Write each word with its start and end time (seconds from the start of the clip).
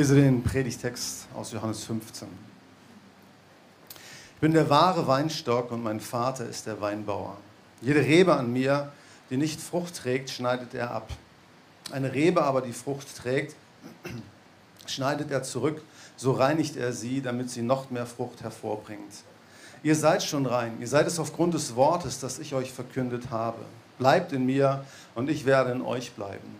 Lese 0.00 0.14
den 0.14 0.42
Predigtext 0.42 1.26
aus 1.34 1.52
Johannes 1.52 1.84
15. 1.84 2.26
Ich 4.34 4.40
bin 4.40 4.54
der 4.54 4.70
wahre 4.70 5.06
Weinstock 5.06 5.70
und 5.72 5.82
mein 5.82 6.00
Vater 6.00 6.46
ist 6.46 6.66
der 6.66 6.80
Weinbauer. 6.80 7.36
Jede 7.82 8.00
Rebe 8.00 8.34
an 8.34 8.50
mir, 8.50 8.92
die 9.28 9.36
nicht 9.36 9.60
Frucht 9.60 9.96
trägt, 9.96 10.30
schneidet 10.30 10.72
er 10.72 10.90
ab. 10.90 11.10
Eine 11.92 12.14
Rebe 12.14 12.42
aber, 12.42 12.62
die 12.62 12.72
Frucht 12.72 13.14
trägt, 13.14 13.54
schneidet 14.86 15.30
er 15.30 15.42
zurück, 15.42 15.82
so 16.16 16.32
reinigt 16.32 16.78
er 16.78 16.94
sie, 16.94 17.20
damit 17.20 17.50
sie 17.50 17.60
noch 17.60 17.90
mehr 17.90 18.06
Frucht 18.06 18.42
hervorbringt. 18.42 19.12
Ihr 19.82 19.96
seid 19.96 20.22
schon 20.22 20.46
rein, 20.46 20.78
ihr 20.80 20.88
seid 20.88 21.08
es 21.08 21.18
aufgrund 21.18 21.52
des 21.52 21.76
Wortes, 21.76 22.20
das 22.20 22.38
ich 22.38 22.54
euch 22.54 22.72
verkündet 22.72 23.28
habe. 23.30 23.66
Bleibt 23.98 24.32
in 24.32 24.46
mir 24.46 24.82
und 25.14 25.28
ich 25.28 25.44
werde 25.44 25.72
in 25.72 25.82
euch 25.82 26.12
bleiben. 26.12 26.59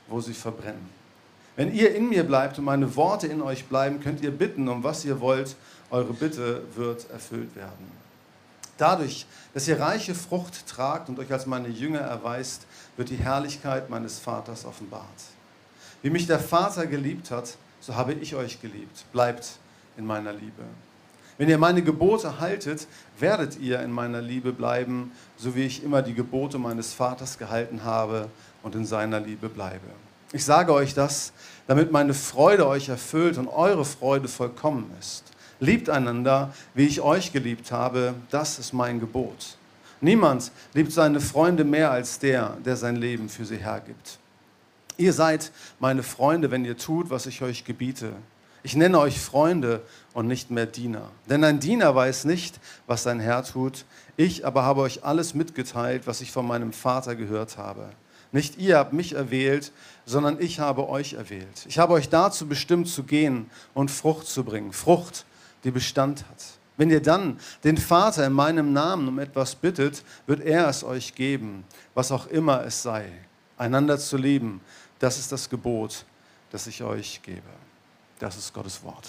wo 0.11 0.21
sie 0.21 0.33
verbrennen. 0.33 0.89
Wenn 1.55 1.73
ihr 1.73 1.95
in 1.95 2.09
mir 2.09 2.23
bleibt 2.23 2.59
und 2.59 2.65
meine 2.65 2.95
Worte 2.95 3.27
in 3.27 3.41
euch 3.41 3.65
bleiben, 3.65 3.99
könnt 3.99 4.21
ihr 4.21 4.31
bitten, 4.31 4.67
um 4.67 4.83
was 4.83 5.03
ihr 5.05 5.19
wollt. 5.19 5.55
Eure 5.89 6.13
Bitte 6.13 6.63
wird 6.75 7.09
erfüllt 7.09 7.55
werden. 7.55 7.91
Dadurch, 8.77 9.25
dass 9.53 9.67
ihr 9.67 9.79
reiche 9.79 10.15
Frucht 10.15 10.65
tragt 10.67 11.09
und 11.09 11.19
euch 11.19 11.31
als 11.31 11.45
meine 11.45 11.67
Jünger 11.67 11.99
erweist, 11.99 12.65
wird 12.97 13.09
die 13.09 13.17
Herrlichkeit 13.17 13.89
meines 13.89 14.17
Vaters 14.17 14.65
offenbart. 14.65 15.05
Wie 16.01 16.09
mich 16.09 16.25
der 16.25 16.39
Vater 16.39 16.87
geliebt 16.87 17.29
hat, 17.31 17.57
so 17.79 17.95
habe 17.95 18.13
ich 18.13 18.35
euch 18.35 18.61
geliebt. 18.61 19.05
Bleibt 19.11 19.59
in 19.97 20.05
meiner 20.05 20.33
Liebe. 20.33 20.63
Wenn 21.37 21.49
ihr 21.49 21.57
meine 21.57 21.81
Gebote 21.81 22.39
haltet, 22.39 22.87
werdet 23.19 23.59
ihr 23.59 23.81
in 23.81 23.91
meiner 23.91 24.21
Liebe 24.21 24.53
bleiben, 24.53 25.11
so 25.37 25.55
wie 25.55 25.65
ich 25.65 25.83
immer 25.83 26.01
die 26.01 26.13
Gebote 26.13 26.57
meines 26.57 26.93
Vaters 26.93 27.37
gehalten 27.37 27.83
habe 27.83 28.29
und 28.63 28.75
in 28.75 28.85
seiner 28.85 29.19
Liebe 29.19 29.49
bleibe. 29.49 29.87
Ich 30.33 30.45
sage 30.45 30.73
euch 30.73 30.93
das, 30.93 31.33
damit 31.67 31.91
meine 31.91 32.13
Freude 32.13 32.67
euch 32.67 32.89
erfüllt 32.89 33.37
und 33.37 33.47
eure 33.47 33.85
Freude 33.85 34.27
vollkommen 34.27 34.91
ist. 34.99 35.23
Liebt 35.59 35.89
einander, 35.89 36.53
wie 36.73 36.87
ich 36.87 37.01
euch 37.01 37.33
geliebt 37.33 37.71
habe, 37.71 38.13
das 38.29 38.57
ist 38.57 38.73
mein 38.73 38.99
Gebot. 38.99 39.57
Niemand 39.99 40.51
liebt 40.73 40.91
seine 40.91 41.19
Freunde 41.21 41.63
mehr 41.63 41.91
als 41.91 42.17
der, 42.17 42.57
der 42.65 42.75
sein 42.75 42.95
Leben 42.95 43.29
für 43.29 43.45
sie 43.45 43.57
hergibt. 43.57 44.17
Ihr 44.97 45.13
seid 45.13 45.51
meine 45.79 46.01
Freunde, 46.01 46.49
wenn 46.49 46.65
ihr 46.65 46.77
tut, 46.77 47.09
was 47.09 47.27
ich 47.27 47.41
euch 47.41 47.65
gebiete. 47.65 48.13
Ich 48.63 48.75
nenne 48.75 48.99
euch 48.99 49.19
Freunde 49.19 49.81
und 50.13 50.27
nicht 50.27 50.51
mehr 50.51 50.65
Diener. 50.65 51.09
Denn 51.29 51.43
ein 51.43 51.59
Diener 51.59 51.95
weiß 51.95 52.25
nicht, 52.25 52.59
was 52.87 53.03
sein 53.03 53.19
Herr 53.19 53.43
tut. 53.43 53.85
Ich 54.17 54.45
aber 54.45 54.63
habe 54.63 54.81
euch 54.81 55.03
alles 55.03 55.33
mitgeteilt, 55.33 56.03
was 56.05 56.21
ich 56.21 56.31
von 56.31 56.47
meinem 56.47 56.73
Vater 56.73 57.15
gehört 57.15 57.57
habe. 57.57 57.89
Nicht 58.31 58.57
ihr 58.57 58.77
habt 58.77 58.93
mich 58.93 59.13
erwählt, 59.13 59.71
sondern 60.05 60.39
ich 60.39 60.59
habe 60.59 60.87
euch 60.87 61.13
erwählt. 61.13 61.65
Ich 61.67 61.79
habe 61.79 61.93
euch 61.93 62.09
dazu 62.09 62.47
bestimmt 62.47 62.87
zu 62.87 63.03
gehen 63.03 63.49
und 63.73 63.91
Frucht 63.91 64.27
zu 64.27 64.43
bringen. 64.43 64.71
Frucht, 64.71 65.25
die 65.63 65.71
Bestand 65.71 66.25
hat. 66.29 66.43
Wenn 66.77 66.89
ihr 66.89 67.01
dann 67.01 67.39
den 67.63 67.77
Vater 67.77 68.25
in 68.25 68.33
meinem 68.33 68.73
Namen 68.73 69.07
um 69.07 69.19
etwas 69.19 69.55
bittet, 69.55 70.03
wird 70.25 70.41
er 70.41 70.67
es 70.67 70.83
euch 70.83 71.13
geben, 71.13 71.65
was 71.93 72.11
auch 72.11 72.27
immer 72.27 72.63
es 72.65 72.81
sei. 72.81 73.11
Einander 73.57 73.99
zu 73.99 74.17
lieben, 74.17 74.61
das 74.97 75.19
ist 75.19 75.31
das 75.31 75.49
Gebot, 75.49 76.05
das 76.51 76.67
ich 76.67 76.81
euch 76.81 77.21
gebe. 77.21 77.41
Das 78.19 78.37
ist 78.37 78.53
Gottes 78.53 78.83
Wort. 78.83 79.07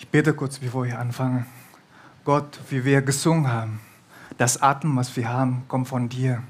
Ich 0.00 0.06
bete 0.06 0.32
kurz, 0.32 0.60
bevor 0.60 0.86
ich 0.86 0.94
anfange. 0.94 1.44
Gott, 2.24 2.60
wie 2.70 2.84
wir 2.84 3.02
gesungen 3.02 3.52
haben, 3.52 3.80
das 4.38 4.62
Atem, 4.62 4.94
was 4.96 5.16
wir 5.16 5.28
haben, 5.28 5.64
kommt 5.66 5.88
von 5.88 6.08
dir. 6.08 6.40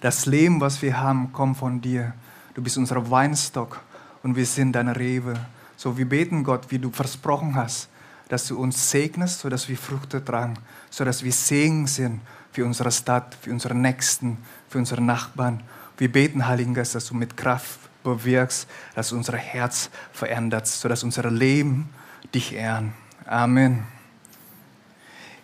Das 0.00 0.26
Leben, 0.26 0.60
was 0.60 0.82
wir 0.82 0.98
haben, 1.00 1.32
kommt 1.32 1.58
von 1.58 1.80
dir. 1.80 2.12
Du 2.54 2.62
bist 2.62 2.76
unser 2.76 3.08
Weinstock 3.08 3.80
und 4.24 4.34
wir 4.34 4.44
sind 4.44 4.72
deine 4.72 4.96
Rebe. 4.96 5.38
So, 5.76 5.96
wir 5.96 6.08
beten 6.08 6.42
Gott, 6.42 6.72
wie 6.72 6.80
du 6.80 6.90
versprochen 6.90 7.54
hast, 7.54 7.88
dass 8.28 8.48
du 8.48 8.58
uns 8.58 8.90
segnest, 8.90 9.40
sodass 9.40 9.68
wir 9.68 9.76
Früchte 9.76 10.24
tragen, 10.24 10.54
sodass 10.90 11.22
wir 11.22 11.32
Segen 11.32 11.86
sind 11.86 12.20
für 12.50 12.64
unsere 12.64 12.90
Stadt, 12.90 13.36
für 13.40 13.52
unsere 13.52 13.76
Nächsten, 13.76 14.38
für 14.68 14.78
unsere 14.78 15.00
Nachbarn. 15.00 15.62
Wir 15.98 16.10
beten, 16.10 16.48
Heiligen 16.48 16.74
Geist, 16.74 16.96
dass 16.96 17.06
du 17.06 17.14
mit 17.14 17.36
Kraft 17.36 17.78
bewirkst, 18.02 18.66
dass 18.96 19.10
du 19.10 19.16
unser 19.16 19.36
Herz 19.36 19.88
veränderst, 20.12 20.80
sodass 20.80 21.04
unser 21.04 21.30
Leben 21.30 21.88
dich 22.34 22.54
ehren. 22.54 22.92
Amen. 23.26 23.86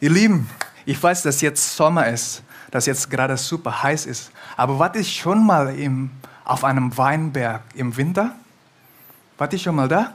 Ihr 0.00 0.10
Lieben, 0.10 0.48
ich 0.84 1.02
weiß, 1.02 1.22
dass 1.22 1.40
jetzt 1.40 1.76
Sommer 1.76 2.08
ist, 2.08 2.42
dass 2.70 2.86
jetzt 2.86 3.10
gerade 3.10 3.36
super 3.36 3.82
heiß 3.82 4.06
ist. 4.06 4.30
Aber 4.56 4.78
warte 4.78 4.98
ich 4.98 5.16
schon 5.16 5.44
mal 5.44 5.74
im, 5.78 6.10
auf 6.44 6.64
einem 6.64 6.96
Weinberg 6.96 7.62
im 7.74 7.96
Winter? 7.96 8.34
Warte 9.38 9.56
ich 9.56 9.62
schon 9.62 9.76
mal 9.76 9.88
da? 9.88 10.14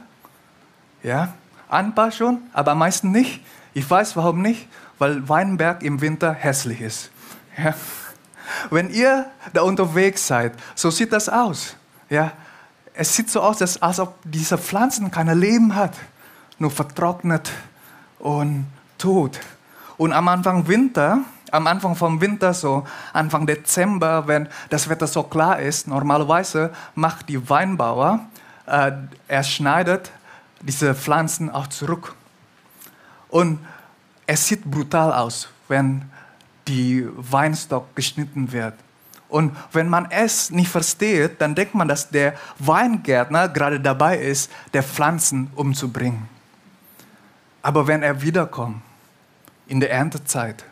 Ja, 1.02 1.34
ein 1.68 1.94
paar 1.94 2.12
schon, 2.12 2.38
aber 2.52 2.72
am 2.72 2.78
meisten 2.78 3.10
nicht. 3.10 3.42
Ich 3.72 3.88
weiß 3.88 4.16
warum 4.16 4.42
nicht, 4.42 4.68
weil 4.98 5.28
Weinberg 5.28 5.82
im 5.82 6.00
Winter 6.00 6.32
hässlich 6.32 6.80
ist. 6.80 7.10
Ja. 7.56 7.74
Wenn 8.70 8.90
ihr 8.90 9.26
da 9.52 9.62
unterwegs 9.62 10.26
seid, 10.26 10.52
so 10.74 10.90
sieht 10.90 11.12
das 11.12 11.28
aus. 11.28 11.76
Ja. 12.08 12.32
Es 12.92 13.14
sieht 13.14 13.30
so 13.30 13.40
aus, 13.40 13.60
als 13.80 14.00
ob 14.00 14.18
diese 14.24 14.58
Pflanzen 14.58 15.10
kein 15.10 15.28
Leben 15.38 15.74
hat 15.74 15.94
nur 16.60 16.70
vertrocknet 16.70 17.50
und 18.18 18.66
tot. 18.98 19.40
Und 19.96 20.12
am 20.12 20.28
Anfang 20.28 20.66
Winter, 20.68 21.20
am 21.50 21.66
Anfang 21.66 21.96
vom 21.96 22.20
Winter, 22.20 22.54
so 22.54 22.86
Anfang 23.12 23.46
Dezember, 23.46 24.26
wenn 24.28 24.48
das 24.68 24.88
Wetter 24.88 25.06
so 25.06 25.22
klar 25.24 25.58
ist, 25.58 25.88
normalerweise 25.88 26.70
macht 26.94 27.28
die 27.28 27.48
Weinbauer, 27.48 28.20
äh, 28.66 28.92
er 29.28 29.42
schneidet 29.42 30.10
diese 30.60 30.94
Pflanzen 30.94 31.50
auch 31.50 31.66
zurück. 31.66 32.14
Und 33.28 33.58
es 34.26 34.46
sieht 34.46 34.64
brutal 34.64 35.12
aus, 35.12 35.48
wenn 35.68 36.10
die 36.68 37.06
Weinstock 37.16 37.94
geschnitten 37.96 38.52
wird. 38.52 38.74
Und 39.28 39.56
wenn 39.72 39.88
man 39.88 40.10
es 40.10 40.50
nicht 40.50 40.68
versteht, 40.68 41.40
dann 41.40 41.54
denkt 41.54 41.74
man, 41.74 41.88
dass 41.88 42.10
der 42.10 42.34
Weingärtner 42.58 43.48
gerade 43.48 43.80
dabei 43.80 44.18
ist, 44.18 44.50
der 44.72 44.82
Pflanzen 44.82 45.50
umzubringen. 45.54 46.28
Aber 47.62 47.86
wenn 47.86 48.02
er 48.02 48.22
wiederkommt, 48.22 48.82
in 49.66 49.80
der 49.80 49.92
Erntezeit, 49.92 50.64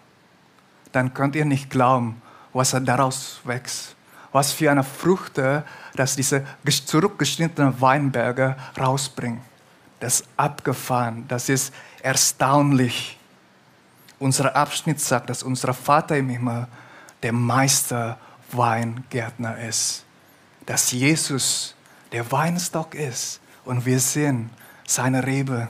dann 0.92 1.14
könnt 1.14 1.36
ihr 1.36 1.44
nicht 1.44 1.70
glauben, 1.70 2.20
was 2.52 2.72
er 2.72 2.80
daraus 2.80 3.40
wächst. 3.44 3.94
Was 4.32 4.52
für 4.52 4.70
eine 4.70 4.84
Früchte, 4.84 5.64
dass 5.94 6.16
diese 6.16 6.44
zurückgeschnittenen 6.64 7.80
Weinberge 7.80 8.56
rausbringen. 8.78 9.40
Das 10.00 10.20
ist 10.20 10.28
abgefahren, 10.36 11.24
das 11.28 11.48
ist 11.48 11.72
erstaunlich. 12.02 13.18
Unser 14.18 14.54
Abschnitt 14.54 15.00
sagt, 15.00 15.30
dass 15.30 15.42
unser 15.42 15.72
Vater 15.72 16.16
im 16.16 16.28
Himmel 16.28 16.66
der 17.22 17.32
Meister 17.32 18.18
Weingärtner 18.52 19.58
ist. 19.58 20.04
Dass 20.66 20.92
Jesus 20.92 21.74
der 22.12 22.30
Weinstock 22.30 22.94
ist 22.94 23.40
und 23.64 23.86
wir 23.86 24.00
sind 24.00 24.50
seine 24.86 25.24
Rebe. 25.24 25.68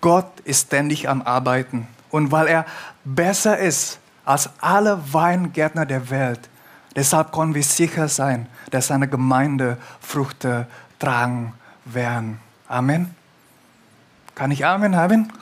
Gott 0.00 0.40
ist 0.40 0.66
ständig 0.68 1.08
am 1.08 1.22
Arbeiten. 1.22 1.88
Und 2.10 2.30
weil 2.32 2.46
er 2.46 2.66
besser 3.04 3.58
ist 3.58 3.98
als 4.24 4.50
alle 4.60 5.00
Weingärtner 5.12 5.86
der 5.86 6.10
Welt, 6.10 6.48
deshalb 6.94 7.32
können 7.32 7.54
wir 7.54 7.62
sicher 7.62 8.08
sein, 8.08 8.46
dass 8.70 8.88
seine 8.88 9.08
Gemeinde 9.08 9.78
Früchte 10.00 10.66
tragen 10.98 11.52
werden. 11.84 12.40
Amen. 12.68 13.14
Kann 14.34 14.50
ich 14.50 14.64
Amen 14.64 14.96
haben? 14.96 15.32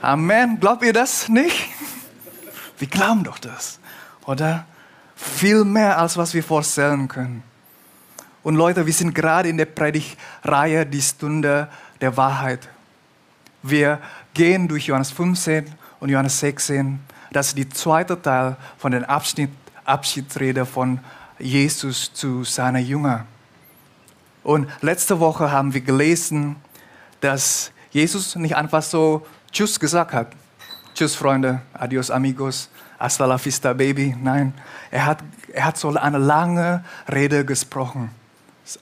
Amen. 0.00 0.58
Glaubt 0.58 0.82
ihr 0.84 0.92
das 0.92 1.28
nicht? 1.28 1.68
Wir 2.78 2.88
glauben 2.88 3.24
doch 3.24 3.38
das, 3.38 3.78
oder? 4.26 4.66
Viel 5.14 5.64
mehr, 5.64 5.98
als 5.98 6.16
was 6.16 6.34
wir 6.34 6.42
vorstellen 6.42 7.06
können. 7.06 7.44
Und 8.42 8.56
Leute, 8.56 8.86
wir 8.86 8.92
sind 8.92 9.14
gerade 9.14 9.48
in 9.48 9.56
der 9.56 9.66
Predigtreihe 9.66 10.84
die 10.84 11.00
Stunde 11.00 11.68
der 12.00 12.16
Wahrheit. 12.16 12.68
Wir 13.62 14.00
gehen 14.34 14.66
durch 14.66 14.86
Johannes 14.86 15.10
15 15.10 15.66
und 16.00 16.08
Johannes 16.08 16.38
16. 16.40 16.98
Das 17.30 17.48
ist 17.48 17.58
der 17.58 17.70
zweite 17.70 18.20
Teil 18.20 18.56
von 18.76 18.92
der 18.92 19.08
Abschnitt, 19.08 19.50
Abschiedsrede 19.84 20.66
von 20.66 20.98
Jesus 21.38 22.12
zu 22.12 22.44
seinen 22.44 22.84
Jüngern. 22.84 23.26
Und 24.42 24.68
letzte 24.80 25.20
Woche 25.20 25.50
haben 25.50 25.72
wir 25.72 25.80
gelesen, 25.80 26.56
dass 27.20 27.70
Jesus 27.90 28.34
nicht 28.36 28.56
einfach 28.56 28.82
so 28.82 29.24
Tschüss 29.52 29.78
gesagt 29.78 30.12
hat. 30.12 30.32
Tschüss, 30.94 31.14
Freunde, 31.14 31.62
adios, 31.72 32.10
amigos, 32.10 32.68
hasta 32.98 33.24
la 33.26 33.42
vista, 33.42 33.72
baby. 33.72 34.16
Nein, 34.20 34.52
er 34.90 35.06
hat, 35.06 35.18
er 35.52 35.66
hat 35.66 35.78
so 35.78 35.94
eine 35.94 36.18
lange 36.18 36.84
Rede 37.10 37.44
gesprochen, 37.44 38.10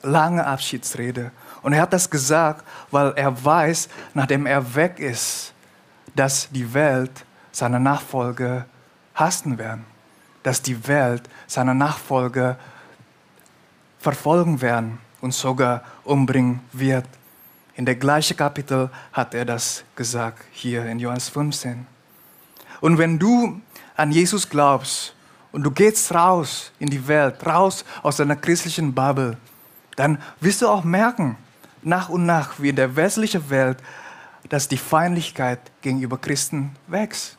lange 0.03 0.47
Abschiedsrede. 0.47 1.31
Und 1.63 1.73
er 1.73 1.83
hat 1.83 1.93
das 1.93 2.09
gesagt, 2.09 2.65
weil 2.91 3.13
er 3.17 3.45
weiß, 3.45 3.89
nachdem 4.15 4.47
er 4.47 4.75
weg 4.75 4.99
ist, 4.99 5.53
dass 6.15 6.49
die 6.51 6.73
Welt 6.73 7.25
seine 7.53 7.81
Nachfolge 7.81 8.65
hassen 9.15 9.59
werden, 9.59 9.85
dass 10.43 10.63
die 10.63 10.87
Welt 10.89 11.23
seine 11.47 11.75
Nachfolge 11.75 12.57
verfolgen 13.99 14.61
werden 14.61 14.99
und 15.21 15.35
sogar 15.35 15.83
umbringen 16.05 16.61
wird. 16.73 17.07
In 17.75 17.85
der 17.85 17.97
gleichen 17.97 18.37
Kapitel 18.37 18.91
hat 19.13 19.35
er 19.35 19.45
das 19.45 19.85
gesagt, 19.95 20.43
hier 20.53 20.87
in 20.87 20.99
Johannes 20.99 21.29
15. 21.29 21.87
Und 22.81 22.99
wenn 22.99 23.19
du 23.19 23.61
an 23.97 24.11
Jesus 24.11 24.49
glaubst 24.49 25.15
und 25.53 25.63
du 25.63 25.71
gehst 25.71 26.13
raus 26.15 26.73
in 26.79 26.89
die 26.89 27.07
Welt, 27.07 27.45
raus 27.47 27.85
aus 28.03 28.17
deiner 28.17 28.37
christlichen 28.37 28.95
Bubble, 28.95 29.37
dann 29.97 30.19
wirst 30.41 30.63
du 30.63 30.69
auch 30.69 30.85
merken, 30.85 31.37
nach 31.83 32.09
und 32.09 32.27
nach, 32.27 32.59
wie 32.59 32.71
in 32.71 32.77
der 32.77 32.97
westlichen 32.97 33.49
Welt, 33.51 33.79
dass 34.49 34.69
die 34.69 34.77
Feindlichkeit 34.77 35.61
gegenüber 35.83 36.19
Christen 36.19 36.77
wächst. 36.87 37.37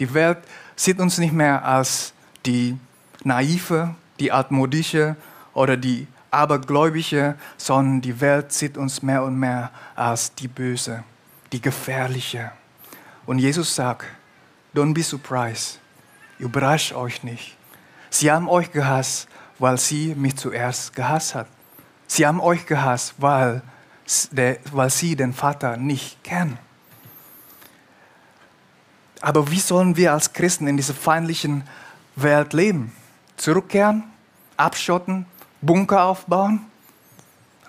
Die 0.00 0.12
Welt 0.14 0.38
sieht 0.76 1.00
uns 1.00 1.18
nicht 1.18 1.32
mehr 1.32 1.64
als 1.64 2.12
die 2.46 2.78
naive, 3.24 3.94
die 4.20 4.32
altmodische 4.32 5.16
oder 5.54 5.76
die 5.76 6.06
abergläubige, 6.30 7.36
sondern 7.56 8.00
die 8.00 8.20
Welt 8.20 8.52
sieht 8.52 8.76
uns 8.76 9.02
mehr 9.02 9.22
und 9.22 9.38
mehr 9.38 9.70
als 9.94 10.34
die 10.34 10.48
böse, 10.48 11.04
die 11.52 11.60
gefährliche. 11.60 12.52
Und 13.26 13.38
Jesus 13.38 13.74
sagt, 13.74 14.06
don't 14.74 14.94
be 14.94 15.02
surprised, 15.02 15.80
überrascht 16.38 16.92
euch 16.92 17.22
nicht. 17.22 17.56
Sie 18.10 18.30
haben 18.30 18.48
euch 18.48 18.72
gehasst, 18.72 19.28
weil 19.58 19.78
sie 19.78 20.14
mich 20.14 20.36
zuerst 20.36 20.94
gehasst 20.94 21.34
hat. 21.34 21.46
Sie 22.08 22.26
haben 22.26 22.40
euch 22.40 22.66
gehasst, 22.66 23.14
weil, 23.18 23.62
weil 24.72 24.90
sie 24.90 25.14
den 25.14 25.32
Vater 25.32 25.76
nicht 25.76 26.24
kennen. 26.24 26.58
Aber 29.20 29.50
wie 29.50 29.60
sollen 29.60 29.96
wir 29.96 30.12
als 30.12 30.32
Christen 30.32 30.66
in 30.66 30.76
dieser 30.76 30.94
feindlichen 30.94 31.64
Welt 32.16 32.52
leben? 32.54 32.92
Zurückkehren? 33.36 34.04
Abschotten? 34.56 35.26
Bunker 35.60 36.04
aufbauen? 36.04 36.66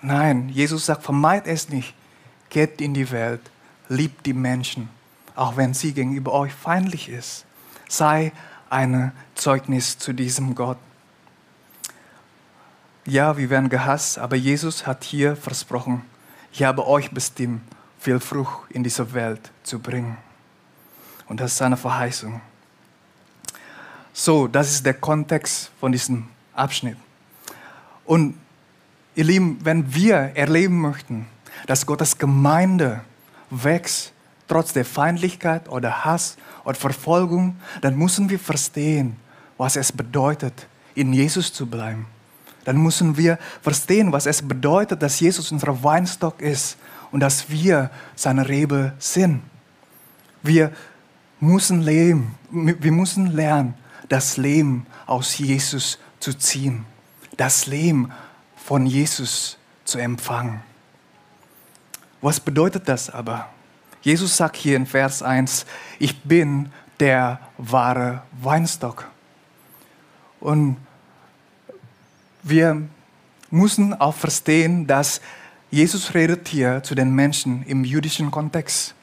Nein, 0.00 0.48
Jesus 0.48 0.86
sagt, 0.86 1.02
vermeid 1.02 1.46
es 1.46 1.68
nicht. 1.68 1.94
Geht 2.48 2.80
in 2.80 2.94
die 2.94 3.10
Welt, 3.10 3.42
liebt 3.88 4.26
die 4.26 4.32
Menschen, 4.32 4.88
auch 5.36 5.56
wenn 5.56 5.74
sie 5.74 5.92
gegenüber 5.92 6.32
euch 6.32 6.52
feindlich 6.52 7.08
ist. 7.08 7.44
Sei 7.88 8.32
ein 8.70 9.12
Zeugnis 9.34 9.98
zu 9.98 10.12
diesem 10.12 10.54
Gott. 10.54 10.78
Ja, 13.10 13.36
wir 13.36 13.50
werden 13.50 13.68
gehasst, 13.68 14.20
aber 14.20 14.36
Jesus 14.36 14.86
hat 14.86 15.02
hier 15.02 15.34
versprochen, 15.34 16.02
ich 16.52 16.62
habe 16.62 16.86
euch 16.86 17.10
bestimmt, 17.10 17.60
viel 17.98 18.20
Frucht 18.20 18.70
in 18.70 18.84
diese 18.84 19.12
Welt 19.12 19.50
zu 19.64 19.80
bringen. 19.80 20.16
Und 21.26 21.40
das 21.40 21.50
ist 21.50 21.58
seine 21.58 21.76
Verheißung. 21.76 22.40
So, 24.12 24.46
das 24.46 24.70
ist 24.70 24.86
der 24.86 24.94
Kontext 24.94 25.72
von 25.80 25.90
diesem 25.90 26.28
Abschnitt. 26.54 26.96
Und 28.04 28.36
ihr 29.16 29.24
Lieben, 29.24 29.58
wenn 29.64 29.92
wir 29.92 30.14
erleben 30.36 30.80
möchten, 30.80 31.26
dass 31.66 31.84
Gottes 31.84 32.16
Gemeinde 32.16 33.00
wächst, 33.50 34.12
trotz 34.46 34.72
der 34.72 34.84
Feindlichkeit 34.84 35.68
oder 35.68 36.04
Hass 36.04 36.36
oder 36.62 36.76
Verfolgung, 36.76 37.56
dann 37.80 37.96
müssen 37.96 38.30
wir 38.30 38.38
verstehen, 38.38 39.16
was 39.58 39.74
es 39.74 39.90
bedeutet, 39.90 40.68
in 40.94 41.12
Jesus 41.12 41.52
zu 41.52 41.66
bleiben. 41.66 42.06
Dann 42.70 42.82
müssen 42.82 43.16
wir 43.16 43.38
verstehen, 43.62 44.12
was 44.12 44.26
es 44.26 44.42
bedeutet, 44.42 45.02
dass 45.02 45.18
Jesus 45.20 45.50
unser 45.50 45.82
Weinstock 45.82 46.40
ist 46.40 46.76
und 47.10 47.20
dass 47.20 47.50
wir 47.50 47.90
seine 48.14 48.48
Rebe 48.48 48.92
sind. 48.98 49.42
Wir 50.42 50.72
müssen 51.40 51.82
leben, 51.82 52.34
wir 52.50 52.92
müssen 52.92 53.26
lernen, 53.26 53.74
das 54.08 54.36
Leben 54.36 54.86
aus 55.06 55.38
Jesus 55.38 55.98
zu 56.20 56.34
ziehen 56.34 56.84
das 57.40 57.66
Leben 57.66 58.12
von 58.54 58.84
Jesus 58.84 59.56
zu 59.86 59.96
empfangen. 59.96 60.62
Was 62.20 62.38
bedeutet 62.38 62.86
das 62.86 63.08
aber? 63.08 63.48
Jesus 64.02 64.36
sagt 64.36 64.56
hier 64.56 64.76
in 64.76 64.84
Vers 64.84 65.22
1, 65.22 65.64
ich 65.98 66.22
bin 66.22 66.70
der 66.98 67.40
wahre 67.56 68.22
Weinstock. 68.42 69.08
Und 70.38 70.76
wir 72.42 72.82
müssen 73.50 73.94
auch 73.94 74.14
verstehen, 74.14 74.86
dass 74.86 75.20
Jesus 75.70 76.14
redet 76.14 76.48
hier 76.48 76.82
zu 76.82 76.94
den 76.94 77.14
Menschen 77.14 77.62
im 77.64 77.84
jüdischen 77.84 78.30
Kontext. 78.30 78.94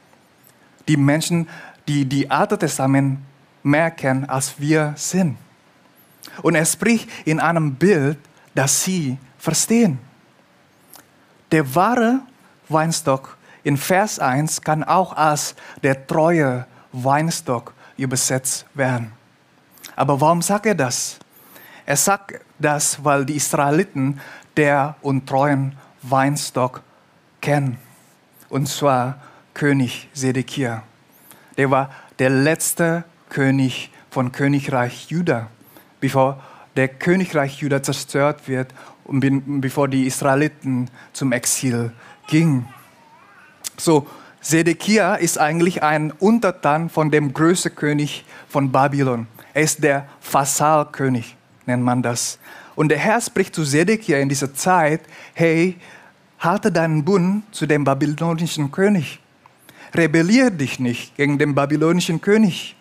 Die 0.87 0.97
Menschen, 0.97 1.47
die 1.87 2.05
die 2.05 2.29
Alte 2.29 2.57
Testament 2.57 3.19
mehr 3.63 3.91
kennen, 3.91 4.25
als 4.25 4.59
wir 4.59 4.93
sind. 4.95 5.37
Und 6.41 6.55
er 6.55 6.65
spricht 6.65 7.09
in 7.25 7.39
einem 7.39 7.75
Bild, 7.75 8.17
das 8.53 8.83
sie 8.83 9.17
verstehen. 9.37 9.99
Der 11.51 11.75
wahre 11.75 12.21
Weinstock 12.67 13.37
in 13.63 13.77
Vers 13.77 14.19
1 14.19 14.61
kann 14.61 14.83
auch 14.83 15.15
als 15.15 15.55
der 15.83 16.07
treue 16.07 16.65
Weinstock 16.91 17.73
übersetzt 17.97 18.65
werden. 18.73 19.11
Aber 19.95 20.19
warum 20.19 20.41
sagt 20.41 20.65
er 20.65 20.75
das? 20.75 21.17
Er 21.87 21.95
sagt 21.95 22.41
das, 22.59 23.03
weil 23.05 23.25
die 23.25 23.37
Israeliten 23.37 24.19
der 24.57 24.97
untreuen 25.01 25.77
Weinstock 26.01 26.83
kennen. 27.39 27.77
Und 28.49 28.67
zwar 28.67 29.21
König 29.53 30.09
Sedekia. 30.13 30.83
Der 31.55 31.71
war 31.71 31.89
der 32.19 32.29
letzte 32.29 33.05
König 33.29 33.89
von 34.11 34.33
Königreich 34.33 35.07
Juda, 35.09 35.47
bevor 36.01 36.43
der 36.75 36.89
Königreich 36.89 37.61
Juda 37.61 37.81
zerstört 37.81 38.49
wird 38.49 38.73
und 39.05 39.61
bevor 39.61 39.87
die 39.87 40.07
Israeliten 40.07 40.89
zum 41.13 41.31
Exil 41.31 41.93
gingen. 42.27 42.67
So, 43.77 44.07
Sedekia 44.41 45.15
ist 45.15 45.39
eigentlich 45.39 45.83
ein 45.83 46.11
Untertan 46.11 46.89
von 46.89 47.11
dem 47.11 47.33
größten 47.33 47.75
König 47.75 48.25
von 48.49 48.73
Babylon. 48.73 49.27
Er 49.53 49.63
ist 49.63 49.83
der 49.83 50.07
Vassalkönig, 50.29 51.37
nennt 51.67 51.83
man 51.83 52.01
das. 52.01 52.39
Und 52.75 52.89
der 52.89 52.97
Herr 52.97 53.21
spricht 53.21 53.55
zu 53.55 53.63
Sedekia 53.63 54.19
in 54.19 54.29
dieser 54.29 54.53
Zeit, 54.53 55.01
hey, 55.33 55.77
halte 56.39 56.71
deinen 56.71 57.03
Bund 57.03 57.43
zu 57.51 57.65
dem 57.65 57.83
babylonischen 57.83 58.71
König. 58.71 59.19
Rebelliere 59.93 60.51
dich 60.51 60.79
nicht 60.79 61.15
gegen 61.15 61.37
den 61.37 61.55
babylonischen 61.55 62.21
König 62.21 62.75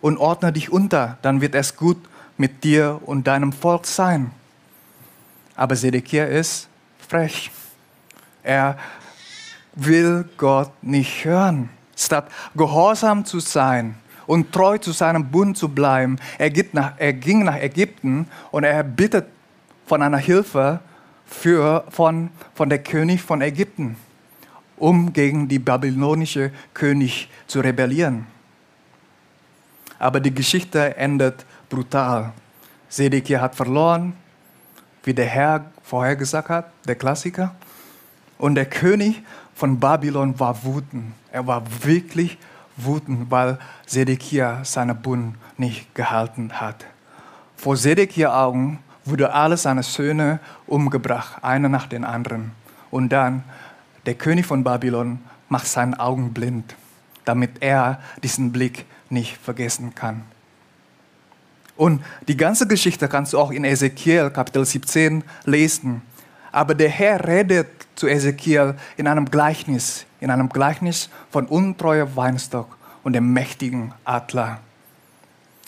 und 0.00 0.18
ordne 0.18 0.52
dich 0.52 0.70
unter, 0.70 1.18
dann 1.22 1.40
wird 1.40 1.54
es 1.54 1.76
gut 1.76 1.98
mit 2.36 2.64
dir 2.64 3.00
und 3.06 3.26
deinem 3.26 3.52
Volk 3.52 3.86
sein. 3.86 4.30
Aber 5.54 5.76
Sedekia 5.76 6.24
ist 6.24 6.68
frech. 7.08 7.50
Er 8.42 8.78
will 9.74 10.28
Gott 10.36 10.72
nicht 10.82 11.24
hören. 11.24 11.70
Statt 11.96 12.30
gehorsam 12.54 13.24
zu 13.24 13.38
sein 13.40 13.94
und 14.32 14.50
treu 14.50 14.78
zu 14.78 14.92
seinem 14.92 15.30
Bund 15.30 15.58
zu 15.58 15.68
bleiben, 15.68 16.16
er, 16.38 16.50
nach, 16.72 16.94
er 16.96 17.12
ging 17.12 17.44
nach 17.44 17.56
Ägypten 17.56 18.26
und 18.50 18.64
er 18.64 18.82
bittet 18.82 19.26
von 19.84 20.02
einer 20.02 20.16
Hilfe 20.16 20.80
für, 21.26 21.84
von, 21.90 22.30
von 22.54 22.70
der 22.70 22.82
König 22.82 23.20
von 23.20 23.42
Ägypten. 23.42 23.96
um 24.78 25.12
gegen 25.12 25.48
die 25.48 25.58
babylonische 25.58 26.50
König 26.72 27.28
zu 27.46 27.60
rebellieren. 27.60 28.26
Aber 29.98 30.18
die 30.18 30.34
Geschichte 30.34 30.96
endet 30.96 31.44
brutal. 31.68 32.32
Sedekia 32.88 33.40
hat 33.42 33.54
verloren, 33.54 34.14
wie 35.04 35.12
der 35.14 35.26
Herr 35.26 35.66
vorher 35.82 36.16
gesagt 36.16 36.48
hat, 36.48 36.72
der 36.88 36.96
Klassiker. 36.96 37.54
Und 38.38 38.54
der 38.54 38.66
König 38.66 39.22
von 39.54 39.78
Babylon 39.78 40.40
war 40.40 40.64
wütend. 40.64 41.12
Er 41.30 41.46
war 41.46 41.62
wirklich 41.84 42.38
wütend, 42.76 43.30
weil 43.30 43.58
Sedekia 43.86 44.64
seinen 44.64 45.00
Bund 45.00 45.36
nicht 45.58 45.94
gehalten 45.94 46.52
hat. 46.52 46.84
Vor 47.56 47.76
Sedekia 47.76 48.44
Augen 48.44 48.78
wurde 49.04 49.32
alle 49.32 49.56
seine 49.56 49.82
Söhne 49.82 50.40
umgebracht, 50.66 51.42
einer 51.42 51.68
nach 51.68 51.86
dem 51.86 52.04
anderen. 52.04 52.52
Und 52.90 53.10
dann 53.10 53.44
der 54.06 54.14
König 54.14 54.46
von 54.46 54.64
Babylon 54.64 55.20
macht 55.48 55.66
seine 55.66 55.98
Augen 55.98 56.32
blind, 56.32 56.74
damit 57.24 57.62
er 57.62 58.00
diesen 58.22 58.52
Blick 58.52 58.84
nicht 59.10 59.36
vergessen 59.36 59.94
kann. 59.94 60.22
Und 61.76 62.02
die 62.28 62.36
ganze 62.36 62.66
Geschichte 62.66 63.08
kannst 63.08 63.32
du 63.32 63.38
auch 63.38 63.50
in 63.50 63.64
Ezekiel 63.64 64.30
Kapitel 64.30 64.64
17 64.64 65.24
lesen. 65.44 66.02
Aber 66.50 66.74
der 66.74 66.88
Herr 66.88 67.26
redet 67.26 67.68
zu 67.94 68.08
Ezekiel 68.08 68.74
in 68.96 69.06
einem 69.06 69.26
Gleichnis, 69.26 70.04
in 70.22 70.30
einem 70.30 70.48
Gleichnis 70.48 71.10
von 71.30 71.46
untreuer 71.46 72.14
Weinstock 72.14 72.78
und 73.02 73.14
dem 73.14 73.32
mächtigen 73.32 73.92
Adler. 74.04 74.60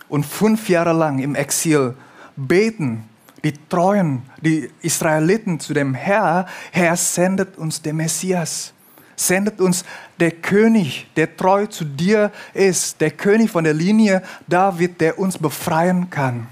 Und 0.09 0.25
fünf 0.25 0.69
Jahre 0.69 0.93
lang 0.93 1.19
im 1.19 1.35
Exil 1.35 1.95
beten 2.37 3.09
die 3.43 3.53
Treuen, 3.69 4.23
die 4.41 4.71
Israeliten 4.81 5.59
zu 5.59 5.75
dem 5.75 5.93
Herr, 5.93 6.47
Herr 6.71 6.97
sendet 6.97 7.59
uns 7.59 7.83
den 7.83 7.97
Messias, 7.97 8.73
sendet 9.17 9.61
uns 9.61 9.85
der 10.21 10.31
König, 10.31 11.09
der 11.17 11.37
treu 11.37 11.67
zu 11.67 11.85
dir 11.85 12.31
ist, 12.55 13.01
der 13.01 13.11
König 13.11 13.51
von 13.51 13.65
der 13.65 13.75
Linie 13.75 14.23
David, 14.47 15.01
der 15.01 15.19
uns 15.19 15.37
befreien 15.37 16.11
kann. 16.11 16.47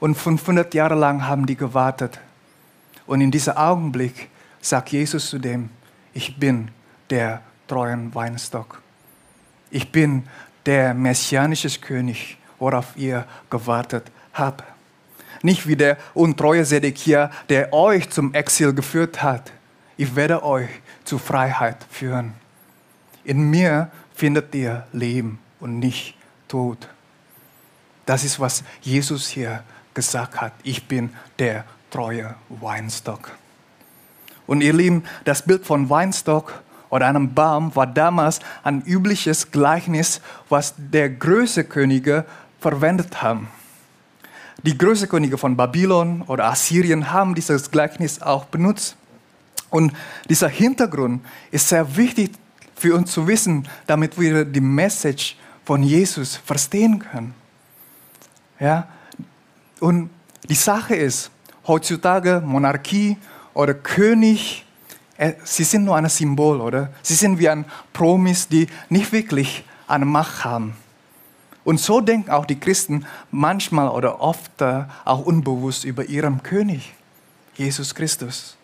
Und 0.00 0.16
500 0.16 0.74
Jahre 0.74 0.94
lang 0.94 1.26
haben 1.26 1.46
die 1.46 1.56
gewartet. 1.56 2.20
Und 3.06 3.22
in 3.22 3.30
diesem 3.30 3.56
Augenblick 3.56 4.28
sagt 4.60 4.90
Jesus 4.90 5.30
zu 5.30 5.38
dem, 5.38 5.70
ich 6.12 6.38
bin 6.38 6.68
der 7.10 7.42
treuen 7.68 8.14
Weinstock. 8.14 8.82
Ich 9.70 9.90
bin 9.90 10.24
der 10.64 10.94
messianische 10.94 11.68
König, 11.80 12.38
worauf 12.58 12.96
ihr 12.96 13.26
gewartet 13.50 14.10
habt. 14.32 14.64
Nicht 15.42 15.66
wie 15.66 15.76
der 15.76 15.98
untreue 16.14 16.64
Sedekia, 16.64 17.30
der 17.48 17.72
euch 17.72 18.10
zum 18.10 18.34
Exil 18.34 18.72
geführt 18.72 19.22
hat. 19.22 19.52
Ich 19.96 20.16
werde 20.16 20.42
euch 20.42 20.68
zur 21.04 21.20
Freiheit 21.20 21.84
führen. 21.90 22.34
In 23.24 23.50
mir 23.50 23.90
findet 24.14 24.54
ihr 24.54 24.86
Leben 24.92 25.38
und 25.60 25.78
nicht 25.78 26.16
Tod. 26.48 26.88
Das 28.06 28.24
ist, 28.24 28.38
was 28.38 28.62
Jesus 28.82 29.28
hier 29.28 29.64
gesagt 29.94 30.40
hat. 30.40 30.52
Ich 30.62 30.86
bin 30.86 31.10
der 31.38 31.64
treue 31.90 32.34
Weinstock. 32.48 33.32
Und 34.46 34.60
ihr 34.60 34.72
Lieben, 34.72 35.04
das 35.24 35.42
Bild 35.42 35.66
von 35.66 35.90
Weinstock 35.90 36.62
oder 36.90 37.06
einem 37.06 37.34
Baum 37.34 37.74
war 37.74 37.86
damals 37.86 38.40
ein 38.62 38.82
übliches 38.82 39.50
Gleichnis, 39.50 40.20
was 40.48 40.74
der 40.76 41.10
größte 41.10 41.64
Könige 41.64 42.24
verwendet 42.60 43.22
haben. 43.22 43.48
Die 44.62 44.76
größten 44.76 45.08
Könige 45.08 45.38
von 45.38 45.56
Babylon 45.56 46.22
oder 46.22 46.46
Assyrien 46.46 47.12
haben 47.12 47.34
dieses 47.34 47.70
Gleichnis 47.70 48.22
auch 48.22 48.46
benutzt. 48.46 48.96
Und 49.70 49.92
dieser 50.28 50.48
Hintergrund 50.48 51.24
ist 51.50 51.68
sehr 51.68 51.96
wichtig 51.96 52.32
für 52.74 52.94
uns 52.94 53.12
zu 53.12 53.26
wissen, 53.26 53.68
damit 53.86 54.18
wir 54.18 54.44
die 54.44 54.60
Message 54.60 55.36
von 55.64 55.82
Jesus 55.82 56.36
verstehen 56.36 56.98
können. 56.98 57.34
Ja? 58.60 58.88
Und 59.80 60.10
die 60.48 60.54
Sache 60.54 60.94
ist, 60.94 61.30
heutzutage 61.66 62.42
Monarchie 62.44 63.16
oder 63.54 63.74
König, 63.74 64.65
sie 65.44 65.64
sind 65.64 65.84
nur 65.84 65.96
ein 65.96 66.08
Symbol, 66.08 66.60
oder? 66.60 66.90
Sie 67.02 67.14
sind 67.14 67.38
wie 67.38 67.48
ein 67.48 67.64
Promis, 67.92 68.48
die 68.48 68.66
nicht 68.88 69.12
wirklich 69.12 69.64
eine 69.88 70.04
Macht 70.04 70.44
haben. 70.44 70.76
Und 71.64 71.80
so 71.80 72.00
denken 72.00 72.30
auch 72.30 72.46
die 72.46 72.60
Christen 72.60 73.06
manchmal 73.30 73.88
oder 73.88 74.20
oft 74.20 74.62
auch 74.62 75.26
unbewusst 75.26 75.84
über 75.84 76.04
ihren 76.04 76.42
König, 76.42 76.94
Jesus 77.54 77.94
Christus. 77.94 78.56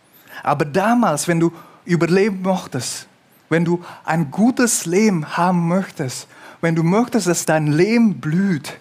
Aber 0.43 0.65
damals, 0.65 1.27
wenn 1.27 1.41
du 1.41 1.53
überleben 1.85 2.43
möchtest, 2.43 3.09
wenn 3.49 3.65
du 3.65 3.85
ein 4.05 4.31
gutes 4.31 4.87
Leben 4.87 5.37
haben 5.37 5.69
möchtest, 5.69 6.29
wenn 6.61 6.75
du 6.75 6.83
möchtest, 6.83 7.27
dass 7.27 7.45
dein 7.45 7.67
Leben 7.67 8.21
blüht, 8.21 8.73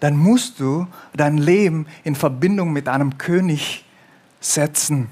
dann 0.00 0.16
musst 0.16 0.60
du 0.60 0.86
dein 1.14 1.38
Leben 1.38 1.86
in 2.04 2.14
Verbindung 2.14 2.72
mit 2.72 2.88
einem 2.88 3.18
König 3.18 3.84
setzen. 4.40 5.08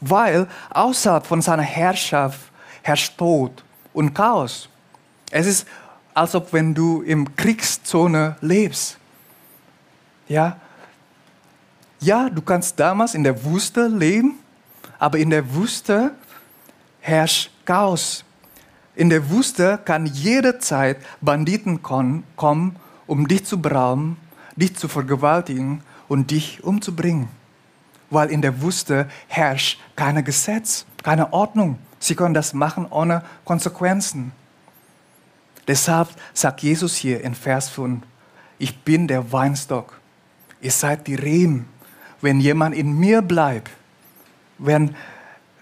Weil 0.00 0.48
außerhalb 0.70 1.26
von 1.26 1.42
seiner 1.42 1.62
Herrschaft 1.62 2.40
herrscht 2.82 3.16
Tod 3.16 3.64
und 3.92 4.14
Chaos. 4.14 4.68
Es 5.30 5.46
ist, 5.46 5.66
als 6.12 6.34
ob 6.34 6.52
wenn 6.52 6.74
du 6.74 7.02
im 7.02 7.34
Kriegszone 7.36 8.36
lebst. 8.40 8.98
Ja, 10.28 10.56
ja, 12.00 12.28
du 12.28 12.42
kannst 12.42 12.78
damals 12.78 13.14
in 13.14 13.24
der 13.24 13.44
Wüste 13.46 13.86
leben, 13.86 14.38
aber 14.98 15.18
in 15.18 15.30
der 15.30 15.54
Wüste 15.54 16.14
herrscht 17.00 17.50
Chaos. 17.64 18.24
In 18.94 19.08
der 19.08 19.30
Wüste 19.30 19.78
kann 19.84 20.04
jederzeit 20.04 20.98
Banditen 21.22 21.82
kommen, 21.82 22.76
um 23.06 23.26
dich 23.26 23.46
zu 23.46 23.60
berauben, 23.60 24.18
dich 24.54 24.76
zu 24.76 24.86
vergewaltigen 24.86 25.82
und 26.06 26.30
dich 26.30 26.62
umzubringen. 26.62 27.28
Weil 28.10 28.30
in 28.30 28.42
der 28.42 28.62
Wüste 28.62 29.08
herrscht 29.28 29.80
keine 29.96 30.22
Gesetz, 30.22 30.86
keine 31.02 31.32
Ordnung. 31.32 31.78
Sie 31.98 32.14
können 32.14 32.34
das 32.34 32.52
machen 32.52 32.86
ohne 32.90 33.22
Konsequenzen. 33.44 34.32
Deshalb 35.66 36.08
sagt 36.34 36.60
Jesus 36.60 36.96
hier 36.96 37.22
in 37.22 37.34
Vers 37.34 37.70
5, 37.70 38.02
ich 38.58 38.78
bin 38.82 39.08
der 39.08 39.32
Weinstock, 39.32 39.98
ihr 40.60 40.70
seid 40.70 41.06
die 41.06 41.14
Reben. 41.14 41.66
Wenn 42.20 42.40
jemand 42.40 42.74
in 42.74 42.98
mir 42.98 43.22
bleibt, 43.22 43.70
wenn, 44.58 44.94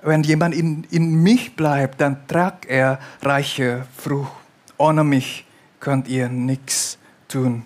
wenn 0.02 0.22
jemand 0.22 0.54
in, 0.54 0.84
in 0.90 1.22
mich 1.22 1.56
bleibt, 1.56 2.00
dann 2.00 2.26
tragt 2.26 2.66
er 2.66 2.98
reiche 3.22 3.86
Frucht. 3.96 4.32
Ohne 4.76 5.04
mich 5.04 5.46
könnt 5.80 6.08
ihr 6.08 6.28
nichts 6.28 6.98
tun. 7.28 7.64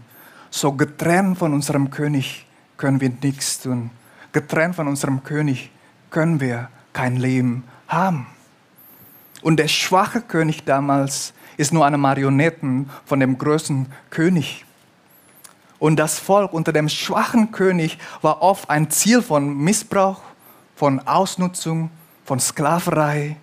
So 0.50 0.72
getrennt 0.72 1.38
von 1.38 1.52
unserem 1.52 1.90
König 1.90 2.46
können 2.76 3.00
wir 3.00 3.10
nichts 3.22 3.60
tun. 3.60 3.90
Getrennt 4.36 4.76
von 4.76 4.86
unserem 4.86 5.24
König 5.24 5.70
können 6.10 6.40
wir 6.40 6.68
kein 6.92 7.16
Leben 7.16 7.64
haben. 7.88 8.26
Und 9.40 9.56
der 9.56 9.66
schwache 9.66 10.20
König 10.20 10.64
damals 10.64 11.32
ist 11.56 11.72
nur 11.72 11.86
eine 11.86 11.96
Marionette 11.96 12.84
von 13.06 13.18
dem 13.18 13.38
großen 13.38 13.86
König. 14.10 14.66
Und 15.78 15.96
das 15.96 16.18
Volk 16.18 16.52
unter 16.52 16.74
dem 16.74 16.90
schwachen 16.90 17.50
König 17.50 17.96
war 18.20 18.42
oft 18.42 18.68
ein 18.68 18.90
Ziel 18.90 19.22
von 19.22 19.56
Missbrauch, 19.56 20.20
von 20.74 21.00
Ausnutzung, 21.06 21.88
von 22.26 22.38
Sklaverei. 22.38 23.36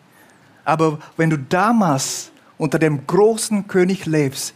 Aber 0.63 0.99
wenn 1.17 1.31
du 1.31 1.39
damals 1.39 2.29
unter 2.59 2.77
dem 2.77 3.07
großen 3.07 3.67
König 3.67 4.05
lebst, 4.05 4.53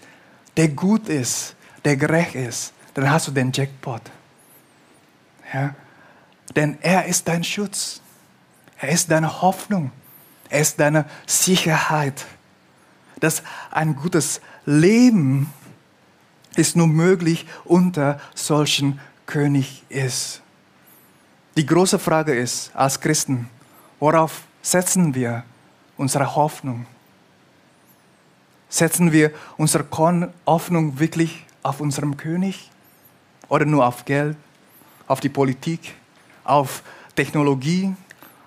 der 0.56 0.68
gut 0.68 1.10
ist, 1.10 1.56
der 1.84 1.98
gerecht 1.98 2.36
ist, 2.36 2.74
dann 2.94 3.10
hast 3.10 3.28
du 3.28 3.32
den 3.32 3.52
Jackpot. 3.52 4.04
Ja? 5.52 5.74
Denn 6.58 6.80
er 6.82 7.06
ist 7.06 7.28
dein 7.28 7.44
Schutz. 7.44 8.02
Er 8.80 8.90
ist 8.90 9.12
deine 9.12 9.44
Hoffnung. 9.44 9.92
Er 10.50 10.62
ist 10.62 10.80
deine 10.80 11.06
Sicherheit. 11.28 12.26
Dass 13.20 13.44
ein 13.70 13.96
gutes 13.96 14.42
Leben 14.66 15.54
ist 16.56 16.76
nur 16.76 16.88
möglich 16.88 17.46
unter 17.64 18.20
solchen 18.34 19.00
König 19.28 19.84
ist. 19.90 20.42
Die 21.58 21.66
große 21.66 22.00
Frage 22.00 22.34
ist 22.34 22.76
als 22.76 23.00
Christen, 23.00 23.52
worauf 24.00 24.42
setzen 24.64 25.14
wir 25.14 25.44
unsere 25.96 26.36
Hoffnung? 26.36 26.88
Setzen 28.68 29.12
wir 29.12 29.32
unsere 29.58 29.86
Hoffnung 30.48 30.98
wirklich 30.98 31.46
auf 31.62 31.82
unserem 31.82 32.18
König 32.18 32.72
oder 33.48 33.66
nur 33.66 33.86
auf 33.86 34.06
Geld, 34.06 34.38
auf 35.08 35.20
die 35.20 35.30
Politik, 35.30 35.94
auf 36.48 36.84
Technologie, 37.16 37.94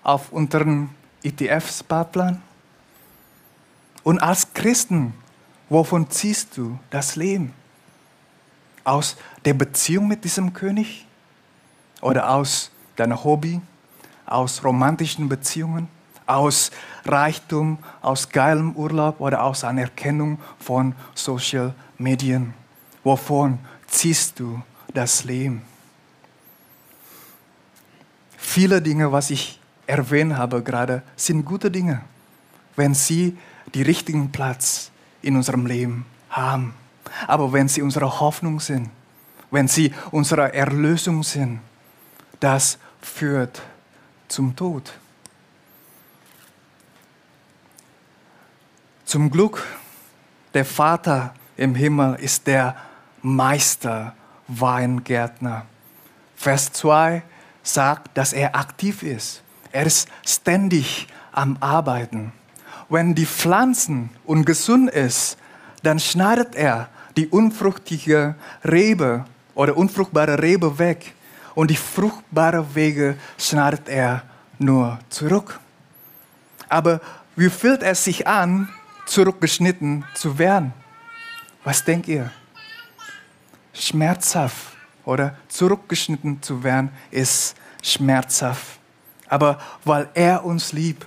auf 0.02 0.33
unseren 0.33 0.90
ETF-Sparplan? 1.23 2.42
Und 4.02 4.19
als 4.23 4.52
Christen, 4.54 5.14
wovon 5.69 6.09
ziehst 6.11 6.57
du 6.57 6.78
das 6.90 7.16
Leben? 7.16 7.52
Aus 8.85 9.16
der 9.45 9.54
Beziehung 9.54 10.09
mit 10.09 10.25
diesem 10.25 10.52
König 10.52 11.07
oder 12.00 12.30
aus 12.30 12.71
dein 12.97 13.23
Hobby, 13.23 13.61
aus 14.25 14.64
romantischen 14.64 15.28
Beziehungen, 15.28 15.88
aus 16.26 16.71
Reichtum, 17.04 17.78
aus 18.00 18.28
geilem 18.28 18.75
Urlaub 18.75 19.21
oder 19.21 19.42
aus 19.42 19.64
Anerkennung 19.64 20.38
von 20.59 20.95
Social 21.14 21.75
Medien? 21.99 22.54
Wovon 23.04 23.59
ziehst 23.87 24.38
du 24.38 24.62
das 24.95 25.25
Leben? 25.25 25.70
Viele 28.52 28.83
Dinge, 28.83 29.12
was 29.12 29.30
ich 29.30 29.61
erwähnt 29.87 30.37
habe 30.37 30.61
gerade, 30.61 31.04
sind 31.14 31.45
gute 31.45 31.71
Dinge, 31.71 32.00
wenn 32.75 32.95
sie 32.95 33.38
die 33.75 33.83
richtigen 33.83 34.33
Platz 34.33 34.90
in 35.23 35.37
unserem 35.37 35.66
Leben 35.66 36.04
haben. 36.30 36.75
Aber 37.28 37.52
wenn 37.52 37.69
sie 37.69 37.80
unsere 37.80 38.19
Hoffnung 38.19 38.59
sind, 38.59 38.90
wenn 39.52 39.69
sie 39.69 39.95
unsere 40.11 40.52
Erlösung 40.52 41.23
sind, 41.23 41.61
das 42.40 42.76
führt 43.00 43.62
zum 44.26 44.57
Tod. 44.57 44.95
Zum 49.04 49.30
Glück, 49.30 49.64
der 50.54 50.64
Vater 50.64 51.35
im 51.57 51.76
Himmel 51.76 52.16
ist 52.16 52.49
der 52.49 52.75
Meister 53.23 54.12
Weingärtner. 54.49 55.66
Vers 56.35 56.73
2 56.73 57.23
sagt, 57.62 58.17
dass 58.17 58.33
er 58.33 58.57
aktiv 58.57 59.02
ist. 59.02 59.43
Er 59.73 59.87
ist 59.87 60.09
ständig 60.26 61.07
am 61.33 61.57
Arbeiten. 61.61 62.33
Wenn 62.88 63.14
die 63.14 63.26
Pflanzen 63.26 64.11
ungesund 64.25 64.90
ist, 64.90 65.37
dann 65.83 66.00
schneidet 66.00 66.55
er 66.55 66.88
die 67.17 67.29
unfruchtige 67.29 68.35
Rebe 68.64 69.25
oder 69.55 69.76
unfruchtbare 69.76 70.43
Rebe 70.43 70.79
weg 70.79 71.14
und 71.55 71.71
die 71.71 71.76
fruchtbare 71.76 72.75
Wege 72.75 73.17
schneidet 73.38 73.88
er 73.88 74.23
nur 74.59 74.99
zurück. 75.09 75.61
Aber 76.69 77.00
wie 77.37 77.50
fühlt 77.50 77.83
es 77.83 78.05
sich 78.05 78.26
an, 78.26 78.69
zurückgeschnitten 79.07 80.05
zu 80.14 80.38
werden? 80.38 80.73
Was 81.64 81.85
denkt 81.85 82.09
ihr? 82.09 82.31
Schmerzhaft 83.73 84.76
oder 85.04 85.37
zurückgeschnitten 85.49 86.42
zu 86.42 86.62
werden 86.62 86.90
ist 87.11 87.57
schmerzhaft. 87.83 88.78
Aber 89.28 89.61
weil 89.85 90.09
er 90.14 90.45
uns 90.45 90.73
liebt, 90.73 91.07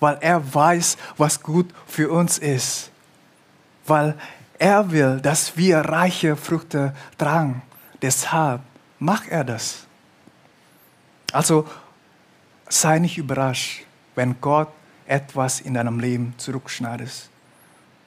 weil 0.00 0.18
er 0.20 0.54
weiß, 0.54 0.96
was 1.16 1.42
gut 1.42 1.72
für 1.86 2.10
uns 2.10 2.38
ist, 2.38 2.90
weil 3.86 4.16
er 4.58 4.90
will, 4.90 5.20
dass 5.20 5.56
wir 5.56 5.78
reiche 5.78 6.36
Früchte 6.36 6.94
tragen, 7.16 7.62
deshalb 8.02 8.60
macht 8.98 9.28
er 9.28 9.44
das. 9.44 9.86
Also 11.32 11.66
sei 12.68 12.98
nicht 12.98 13.18
überrascht, 13.18 13.84
wenn 14.14 14.40
Gott 14.40 14.68
etwas 15.06 15.60
in 15.60 15.74
deinem 15.74 15.98
Leben 15.98 16.34
zurückschneidet. 16.36 17.28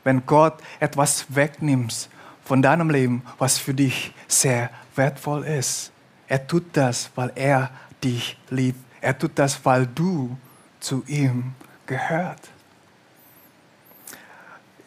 Wenn 0.04 0.25
Gott 0.25 0.62
etwas 0.80 1.25
wegnimmt 1.30 2.10
von 2.44 2.62
deinem 2.62 2.90
Leben, 2.90 3.24
was 3.38 3.58
für 3.58 3.74
dich 3.74 4.14
sehr 4.28 4.70
wertvoll 4.96 5.44
ist. 5.46 5.92
Er 6.28 6.46
tut 6.46 6.66
das, 6.74 7.10
weil 7.16 7.32
er 7.36 7.72
dich 8.04 8.38
liebt. 8.50 8.80
Er 9.02 9.18
tut 9.18 9.32
das, 9.36 9.64
weil 9.66 9.88
du 9.88 10.38
zu 10.80 11.04
ihm 11.08 11.54
gehört. 11.86 12.40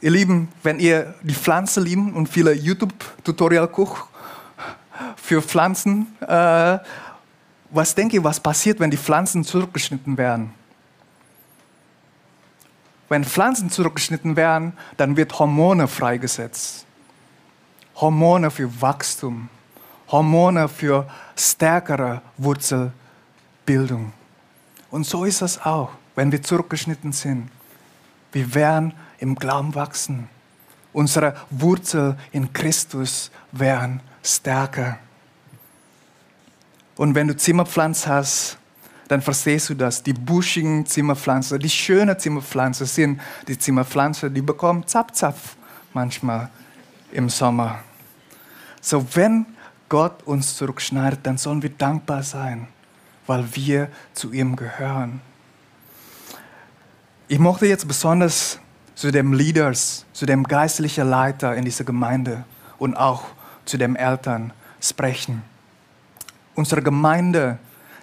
Ihr 0.01 0.11
Lieben, 0.11 0.49
wenn 0.63 0.79
ihr 0.79 1.15
die 1.23 1.35
Pflanze 1.35 1.81
lieben 1.81 2.13
und 2.15 2.29
viele 2.29 2.53
YouTube-Tutorial 2.53 3.69
guckt 3.69 4.05
für 5.17 5.43
Pflanzen, 5.43 6.15
äh, 6.21 6.79
was 7.71 7.95
denkt 7.95 8.15
ihr, 8.15 8.23
was 8.23 8.39
passiert, 8.39 8.79
wenn 8.81 8.91
die 8.91 8.97
Pflanzen 8.97 9.45
zurückgeschnitten 9.45 10.17
werden? 10.17 10.53
Wenn 13.09 13.25
Pflanzen 13.25 13.71
zurückgeschnitten 13.71 14.37
werden, 14.37 14.73
dann 14.97 15.17
wird 15.17 15.39
Hormone 15.39 15.89
freigesetzt. 15.89 16.86
Hormone 17.97 18.51
für 18.51 18.81
Wachstum, 18.81 19.49
Hormone 20.09 20.69
für 20.69 21.09
stärkere 21.35 22.23
Wurzelbildung. 22.37 24.13
Und 24.91 25.07
so 25.07 25.25
ist 25.25 25.43
es 25.43 25.61
auch, 25.61 25.91
wenn 26.15 26.31
wir 26.31 26.43
zurückgeschnitten 26.43 27.13
sind. 27.13 27.51
Wir 28.33 28.55
werden 28.55 28.93
im 29.19 29.35
Glauben 29.35 29.75
wachsen. 29.75 30.29
Unsere 30.93 31.37
Wurzel 31.51 32.17
in 32.33 32.53
Christus 32.53 33.31
werden 33.53 34.01
stärker. 34.23 34.99
Und 36.97 37.15
wenn 37.15 37.29
du 37.29 37.37
Zimmerpflanzen 37.37 38.13
hast, 38.13 38.59
dann 39.09 39.23
verstehst 39.23 39.71
du 39.71 39.75
das. 39.75 40.03
Die 40.03 40.13
buschigen 40.13 40.85
Zimmerpflanzen, 40.85 41.59
die 41.61 41.71
schönen 41.71 42.19
Zimmerpflanzen 42.19 42.87
sind 42.87 43.21
die 43.47 43.59
Zimmerpflanzen, 43.59 44.33
die 44.33 44.43
bekommen 44.43 44.87
Zap-Zap 44.87 45.37
manchmal 45.93 46.51
im 47.13 47.29
Sommer. 47.29 47.81
So, 48.87 49.05
wenn 49.17 49.47
Gott 49.89 50.23
uns 50.23 50.55
zurückschneidet, 50.55 51.19
dann 51.25 51.39
sollen 51.39 51.61
wir 51.61 51.71
dankbar 51.71 52.23
sein, 52.23 52.69
weil 53.27 53.45
wir 53.57 53.89
zu 54.13 54.33
ihm 54.33 54.55
gehören. 54.55 55.21
Ich 57.27 57.41
möchte 57.41 57.67
jetzt 57.67 57.89
besonders 57.89 58.61
zu 58.95 59.11
dem 59.11 59.33
Leaders, 59.33 60.07
zu 60.13 60.25
dem 60.25 60.45
geistlichen 60.45 61.11
Leiter 61.11 61.57
in 61.57 61.65
dieser 61.65 61.83
Gemeinde 61.83 62.45
und 62.79 62.95
auch 62.95 63.25
zu 63.65 63.77
den 63.77 63.97
Eltern 63.97 64.53
sprechen. 64.81 65.43
Unsere 66.55 66.81
Gemeinde, 66.81 67.59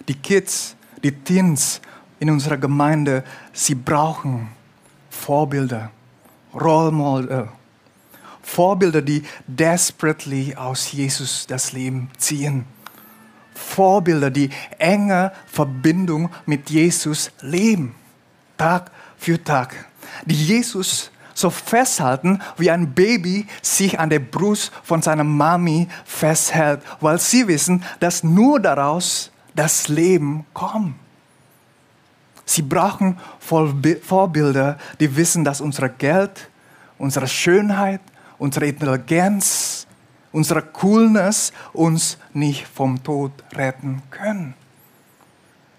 die 0.06 0.16
Kids, 0.16 0.76
die 1.02 1.12
Teens 1.12 1.80
in 2.20 2.28
unserer 2.28 2.58
Gemeinde, 2.58 3.24
sie 3.54 3.74
brauchen 3.74 4.48
Vorbilder, 5.08 5.90
Role 6.52 6.92
Model, 6.92 7.48
Vorbilder, 8.44 9.02
die 9.02 9.24
desperately 9.46 10.54
aus 10.54 10.92
Jesus 10.92 11.46
das 11.46 11.72
Leben 11.72 12.10
ziehen. 12.18 12.66
Vorbilder, 13.54 14.30
die 14.30 14.50
enge 14.78 15.32
Verbindung 15.46 16.30
mit 16.46 16.70
Jesus 16.70 17.30
leben, 17.40 17.94
Tag 18.56 18.90
für 19.16 19.42
Tag. 19.42 19.86
Die 20.26 20.34
Jesus 20.34 21.10
so 21.32 21.50
festhalten, 21.50 22.40
wie 22.56 22.70
ein 22.70 22.92
Baby 22.92 23.46
sich 23.62 23.98
an 23.98 24.10
der 24.10 24.20
Brust 24.20 24.70
von 24.84 25.02
seiner 25.02 25.24
Mami 25.24 25.88
festhält, 26.04 26.80
weil 27.00 27.18
sie 27.18 27.48
wissen, 27.48 27.82
dass 27.98 28.22
nur 28.22 28.60
daraus 28.60 29.32
das 29.56 29.88
Leben 29.88 30.46
kommt. 30.52 30.94
Sie 32.44 32.62
brauchen 32.62 33.18
Vorbilder, 33.40 34.78
die 35.00 35.16
wissen, 35.16 35.44
dass 35.44 35.60
unser 35.60 35.88
Geld, 35.88 36.50
unsere 36.98 37.26
Schönheit, 37.26 38.00
unsere 38.38 38.66
Intelligenz, 38.66 39.86
unsere 40.32 40.62
Coolness 40.62 41.52
uns 41.72 42.18
nicht 42.32 42.66
vom 42.66 43.02
Tod 43.02 43.32
retten 43.54 44.02
können. 44.10 44.54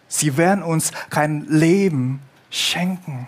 Sie 0.08 0.38
werden 0.38 0.63
uns 0.63 0.91
kein 1.10 1.46
Leben 1.50 2.22
schenken. 2.50 3.28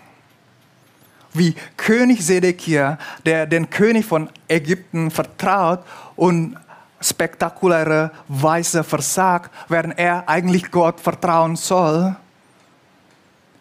Wie 1.34 1.54
König 1.76 2.24
Sedekia, 2.24 2.98
der 3.26 3.46
den 3.46 3.68
König 3.68 4.06
von 4.06 4.30
Ägypten 4.48 5.10
vertraut 5.10 5.84
und 6.16 6.56
spektakuläre 7.00 8.10
Weise 8.28 8.82
versagt, 8.82 9.50
während 9.68 9.98
er 9.98 10.28
eigentlich 10.28 10.70
Gott 10.70 10.98
vertrauen 10.98 11.56
soll. 11.56 12.16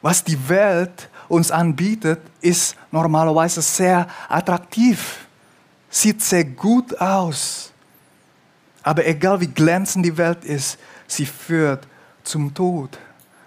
Was 0.02 0.24
die 0.24 0.48
Welt 0.48 1.10
uns 1.28 1.52
anbietet, 1.52 2.22
ist 2.40 2.78
normalerweise 2.92 3.62
sehr 3.62 4.08
attraktiv 4.30 5.27
sieht 5.90 6.22
sehr 6.22 6.46
gut 6.46 7.00
aus. 7.00 7.72
Aber 8.84 9.06
egal 9.06 9.42
wie 9.42 9.48
glänzend 9.48 10.06
die 10.06 10.18
Welt 10.18 10.46
ist, 10.46 10.78
sie 11.08 11.26
führt 11.26 11.88
zum 12.24 12.54
Tod. 12.54 12.98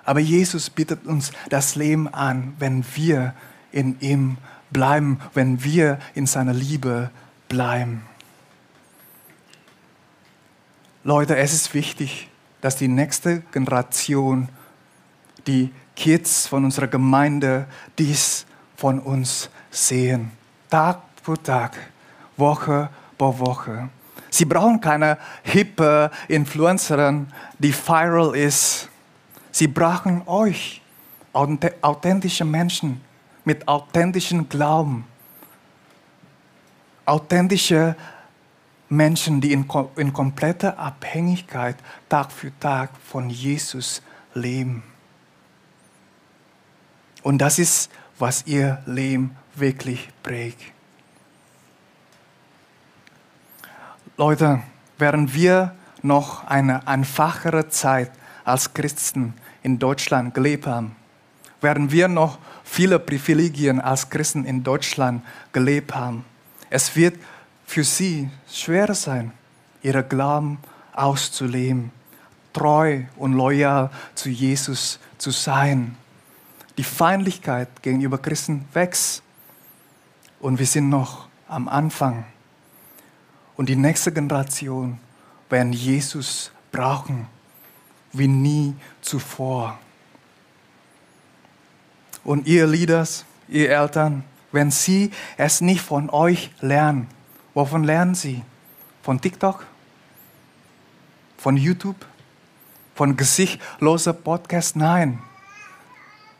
Aber 0.04 0.20
Jesus 0.20 0.70
bietet 0.70 1.06
uns 1.06 1.32
das 1.48 1.76
Leben 1.76 2.08
an, 2.08 2.54
wenn 2.58 2.84
wir 2.94 3.34
in 3.72 3.98
ihm 4.00 4.38
bleiben, 4.70 5.20
wenn 5.34 5.62
wir 5.62 5.98
in 6.14 6.26
seiner 6.26 6.52
Liebe 6.52 7.10
bleiben. 7.48 8.02
Leute, 11.04 11.36
es 11.36 11.54
ist 11.54 11.72
wichtig, 11.74 12.28
dass 12.60 12.76
die 12.76 12.88
nächste 12.88 13.40
Generation, 13.52 14.48
die 15.46 15.70
Kids 15.96 16.46
von 16.46 16.64
unserer 16.64 16.88
Gemeinde, 16.88 17.66
dies 17.98 18.44
von 18.76 18.98
uns 18.98 19.48
sehen. 19.70 20.32
Tag 20.68 21.00
für 21.22 21.42
Tag 21.42 21.76
Woche 22.40 22.88
pro 23.16 23.38
Woche. 23.38 23.88
Sie 24.30 24.44
brauchen 24.44 24.80
keine 24.80 25.18
hippe 25.44 26.10
Influencerin, 26.26 27.28
die 27.58 27.72
viral 27.72 28.34
ist. 28.34 28.88
Sie 29.52 29.68
brauchen 29.68 30.22
euch, 30.26 30.82
authentische 31.32 32.44
Menschen 32.44 33.00
mit 33.44 33.66
authentischem 33.68 34.48
Glauben. 34.48 35.04
Authentische 37.04 37.96
Menschen, 38.88 39.40
die 39.40 39.52
in, 39.52 39.68
in 39.96 40.12
kompletter 40.12 40.78
Abhängigkeit 40.78 41.76
Tag 42.08 42.32
für 42.32 42.52
Tag 42.58 42.90
von 43.04 43.30
Jesus 43.30 44.02
leben. 44.34 44.82
Und 47.22 47.38
das 47.38 47.58
ist, 47.58 47.90
was 48.18 48.46
ihr 48.46 48.82
Leben 48.86 49.36
wirklich 49.54 50.08
prägt. 50.22 50.72
Leute, 54.20 54.60
während 54.98 55.32
wir 55.32 55.74
noch 56.02 56.46
eine 56.46 56.86
einfachere 56.86 57.70
Zeit 57.70 58.10
als 58.44 58.74
Christen 58.74 59.32
in 59.62 59.78
Deutschland 59.78 60.34
gelebt 60.34 60.66
haben, 60.66 60.94
während 61.62 61.90
wir 61.90 62.06
noch 62.06 62.36
viele 62.62 62.98
Privilegien 62.98 63.80
als 63.80 64.10
Christen 64.10 64.44
in 64.44 64.62
Deutschland 64.62 65.24
gelebt 65.54 65.94
haben, 65.94 66.26
es 66.68 66.94
wird 66.96 67.18
für 67.64 67.82
sie 67.82 68.28
schwer 68.46 68.92
sein, 68.92 69.32
ihre 69.82 70.04
Glauben 70.04 70.58
auszuleben, 70.92 71.90
treu 72.52 73.04
und 73.16 73.32
loyal 73.32 73.88
zu 74.14 74.28
Jesus 74.28 75.00
zu 75.16 75.30
sein. 75.30 75.96
Die 76.76 76.84
Feindlichkeit 76.84 77.82
gegenüber 77.82 78.18
Christen 78.18 78.68
wächst 78.74 79.22
und 80.40 80.58
wir 80.58 80.66
sind 80.66 80.90
noch 80.90 81.26
am 81.48 81.68
Anfang. 81.68 82.26
Und 83.60 83.68
die 83.68 83.76
nächste 83.76 84.10
Generation 84.10 84.98
werden 85.50 85.74
Jesus 85.74 86.50
brauchen 86.72 87.26
wie 88.10 88.26
nie 88.26 88.74
zuvor. 89.02 89.78
Und 92.24 92.46
ihr 92.46 92.66
Leaders, 92.66 93.26
ihr 93.48 93.68
Eltern, 93.68 94.24
wenn 94.50 94.70
sie 94.70 95.10
es 95.36 95.60
nicht 95.60 95.82
von 95.82 96.08
euch 96.08 96.50
lernen, 96.62 97.06
wovon 97.52 97.84
lernen 97.84 98.14
sie? 98.14 98.42
Von 99.02 99.20
TikTok? 99.20 99.66
Von 101.36 101.58
YouTube? 101.58 102.06
Von 102.94 103.14
gesichtloser 103.14 104.14
Podcast? 104.14 104.74
Nein. 104.74 105.18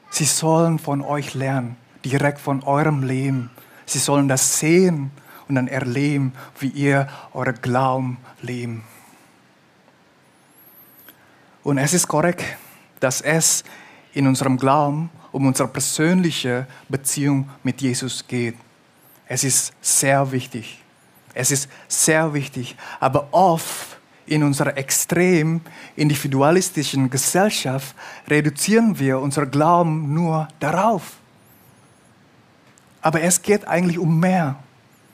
Sie 0.09 0.24
sollen 0.24 0.78
von 0.78 1.02
euch 1.02 1.35
lernen, 1.35 1.76
direkt 2.02 2.40
von 2.40 2.62
eurem 2.62 3.02
Leben. 3.02 3.50
Sie 3.85 3.98
sollen 3.98 4.26
das 4.26 4.59
sehen 4.59 5.11
und 5.50 5.56
dann 5.56 5.68
erleben, 5.68 6.32
wie 6.58 6.68
ihr 6.68 7.08
eure 7.34 7.52
Glauben 7.52 8.18
leben. 8.40 8.84
Und 11.62 11.76
es 11.76 11.92
ist 11.92 12.08
korrekt, 12.08 12.44
dass 13.00 13.20
es 13.20 13.64
in 14.14 14.26
unserem 14.26 14.56
Glauben 14.56 15.10
um 15.32 15.46
unsere 15.46 15.68
persönliche 15.68 16.66
Beziehung 16.88 17.48
mit 17.62 17.82
Jesus 17.82 18.26
geht. 18.26 18.56
Es 19.26 19.44
ist 19.44 19.72
sehr 19.80 20.32
wichtig. 20.32 20.82
Es 21.34 21.50
ist 21.50 21.68
sehr 21.88 22.32
wichtig. 22.32 22.76
Aber 22.98 23.28
oft 23.32 23.98
in 24.26 24.42
unserer 24.42 24.76
extrem 24.76 25.60
individualistischen 25.96 27.10
Gesellschaft 27.10 27.94
reduzieren 28.28 28.98
wir 28.98 29.18
unser 29.18 29.46
Glauben 29.46 30.14
nur 30.14 30.48
darauf. 30.60 31.16
Aber 33.02 33.20
es 33.20 33.42
geht 33.42 33.66
eigentlich 33.66 33.98
um 33.98 34.20
mehr, 34.20 34.56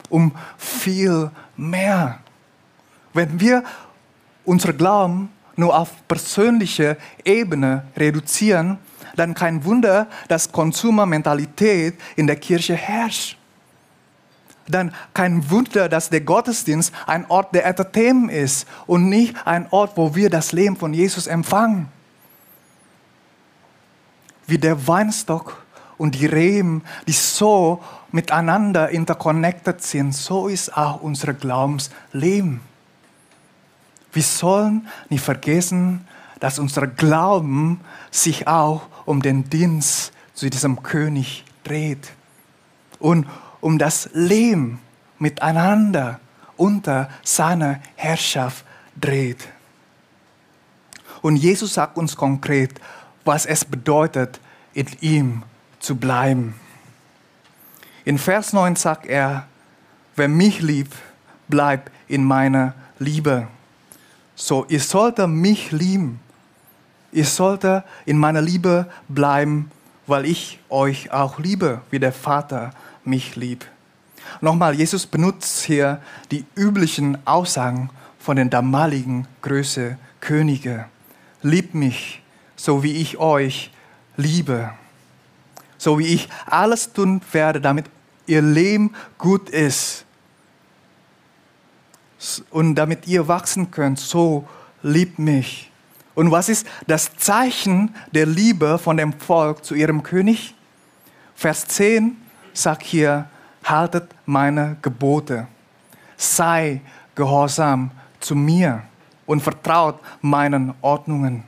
um 0.08 0.32
viel 0.58 1.30
mehr. 1.56 2.20
Wenn 3.12 3.40
wir 3.40 3.64
unser 4.44 4.72
Glauben 4.72 5.30
nur 5.56 5.76
auf 5.76 6.06
persönliche 6.06 6.96
Ebene 7.24 7.84
reduzieren, 7.96 8.78
dann 9.16 9.34
kein 9.34 9.64
Wunder, 9.64 10.06
dass 10.28 10.52
Konsumermentalität 10.52 11.98
in 12.16 12.26
der 12.26 12.36
Kirche 12.36 12.74
herrscht. 12.74 13.38
Dann 14.68 14.92
kein 15.14 15.48
Wunder, 15.50 15.88
dass 15.88 16.10
der 16.10 16.20
Gottesdienst 16.20 16.92
ein 17.06 17.24
Ort 17.30 17.54
der 17.54 17.64
Entertainment 17.64 18.32
ist 18.32 18.66
und 18.86 19.08
nicht 19.08 19.34
ein 19.46 19.66
Ort, 19.70 19.96
wo 19.96 20.14
wir 20.14 20.28
das 20.28 20.52
Leben 20.52 20.76
von 20.76 20.92
Jesus 20.92 21.26
empfangen. 21.26 21.88
Wie 24.46 24.58
der 24.58 24.86
Weinstock 24.86 25.64
und 25.98 26.14
die 26.14 26.26
Reben, 26.26 26.82
die 27.06 27.12
so 27.12 27.82
miteinander 28.12 28.90
interconnected 28.90 29.82
sind, 29.82 30.14
so 30.14 30.48
ist 30.48 30.76
auch 30.76 31.00
unser 31.00 31.34
Glaubensleben. 31.34 32.60
Wir 34.12 34.22
sollen 34.22 34.88
nicht 35.08 35.24
vergessen, 35.24 36.06
dass 36.40 36.58
unser 36.58 36.86
Glauben 36.86 37.80
sich 38.10 38.46
auch 38.46 38.82
um 39.04 39.22
den 39.22 39.48
Dienst 39.48 40.12
zu 40.34 40.50
diesem 40.50 40.82
König 40.82 41.44
dreht 41.64 42.12
und 42.98 43.26
um 43.60 43.78
das 43.78 44.10
Leben 44.12 44.80
miteinander 45.18 46.20
unter 46.56 47.08
seiner 47.22 47.80
Herrschaft 47.96 48.64
dreht. 48.98 49.48
Und 51.22 51.36
Jesus 51.36 51.74
sagt 51.74 51.96
uns 51.96 52.16
konkret, 52.16 52.80
was 53.24 53.46
es 53.46 53.64
bedeutet, 53.64 54.40
in 54.74 54.86
ihm 55.00 55.42
zu 55.86 55.94
bleiben. 55.94 56.54
In 58.04 58.18
Vers 58.18 58.52
9 58.52 58.74
sagt 58.74 59.06
er, 59.06 59.46
wer 60.16 60.26
mich 60.26 60.60
liebt, 60.60 60.94
bleibt 61.46 61.92
in 62.08 62.24
meiner 62.24 62.74
Liebe. 62.98 63.46
So, 64.34 64.66
ihr 64.68 64.80
solltet 64.80 65.28
mich 65.28 65.70
lieben. 65.70 66.18
Ihr 67.12 67.24
solltet 67.24 67.84
in 68.04 68.18
meiner 68.18 68.42
Liebe 68.42 68.86
bleiben, 69.08 69.70
weil 70.08 70.26
ich 70.26 70.58
euch 70.70 71.12
auch 71.12 71.38
liebe, 71.38 71.80
wie 71.90 72.00
der 72.00 72.12
Vater 72.12 72.72
mich 73.04 73.36
liebt. 73.36 73.68
Nochmal, 74.40 74.74
Jesus 74.74 75.06
benutzt 75.06 75.64
hier 75.64 76.02
die 76.32 76.44
üblichen 76.56 77.24
Aussagen 77.26 77.90
von 78.18 78.36
den 78.36 78.50
damaligen 78.50 79.28
Größe 79.40 79.98
Könige. 80.20 80.86
Liebt 81.42 81.76
mich, 81.76 82.22
so 82.56 82.82
wie 82.82 82.92
ich 82.92 83.18
euch 83.18 83.70
liebe. 84.16 84.72
So 85.86 86.00
wie 86.00 86.14
ich 86.14 86.28
alles 86.46 86.92
tun 86.92 87.20
werde, 87.30 87.60
damit 87.60 87.86
ihr 88.26 88.42
Leben 88.42 88.92
gut 89.18 89.48
ist 89.48 90.04
und 92.50 92.74
damit 92.74 93.06
ihr 93.06 93.28
wachsen 93.28 93.70
könnt, 93.70 94.00
so 94.00 94.48
liebt 94.82 95.20
mich. 95.20 95.70
Und 96.16 96.32
was 96.32 96.48
ist 96.48 96.66
das 96.88 97.14
Zeichen 97.14 97.94
der 98.10 98.26
Liebe 98.26 98.80
von 98.80 98.96
dem 98.96 99.12
Volk 99.12 99.64
zu 99.64 99.76
ihrem 99.76 100.02
König? 100.02 100.56
Vers 101.36 101.68
10 101.68 102.16
sagt 102.52 102.82
hier, 102.82 103.30
haltet 103.62 104.12
meine 104.24 104.78
Gebote, 104.82 105.46
sei 106.16 106.80
gehorsam 107.14 107.92
zu 108.18 108.34
mir 108.34 108.82
und 109.24 109.40
vertraut 109.40 110.00
meinen 110.20 110.74
Ordnungen. 110.80 111.44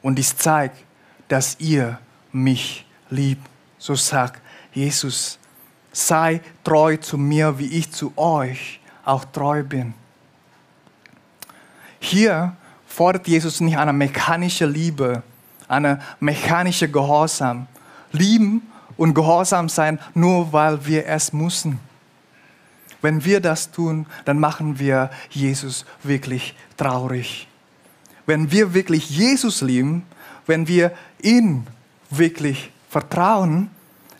Und 0.00 0.14
dies 0.14 0.34
zeigt, 0.34 0.82
dass 1.28 1.60
ihr 1.60 1.98
mich 2.32 2.86
liebt. 3.10 3.50
So 3.84 3.94
sagt 3.94 4.40
Jesus, 4.72 5.38
sei 5.92 6.40
treu 6.64 6.96
zu 6.96 7.18
mir, 7.18 7.58
wie 7.58 7.66
ich 7.66 7.92
zu 7.92 8.14
euch 8.16 8.80
auch 9.04 9.26
treu 9.26 9.62
bin. 9.62 9.92
Hier 12.00 12.56
fordert 12.86 13.28
Jesus 13.28 13.60
nicht 13.60 13.76
eine 13.76 13.92
mechanische 13.92 14.64
Liebe, 14.64 15.22
eine 15.68 16.00
mechanische 16.18 16.90
Gehorsam. 16.90 17.66
Lieben 18.10 18.62
und 18.96 19.12
gehorsam 19.12 19.68
sein, 19.68 19.98
nur 20.14 20.50
weil 20.50 20.86
wir 20.86 21.06
es 21.06 21.34
müssen. 21.34 21.78
Wenn 23.02 23.22
wir 23.22 23.42
das 23.42 23.70
tun, 23.70 24.06
dann 24.24 24.40
machen 24.40 24.78
wir 24.78 25.10
Jesus 25.28 25.84
wirklich 26.02 26.54
traurig. 26.78 27.48
Wenn 28.24 28.50
wir 28.50 28.72
wirklich 28.72 29.10
Jesus 29.10 29.60
lieben, 29.60 30.06
wenn 30.46 30.68
wir 30.68 30.90
ihn 31.20 31.66
wirklich 32.08 32.70
vertrauen, 32.94 33.70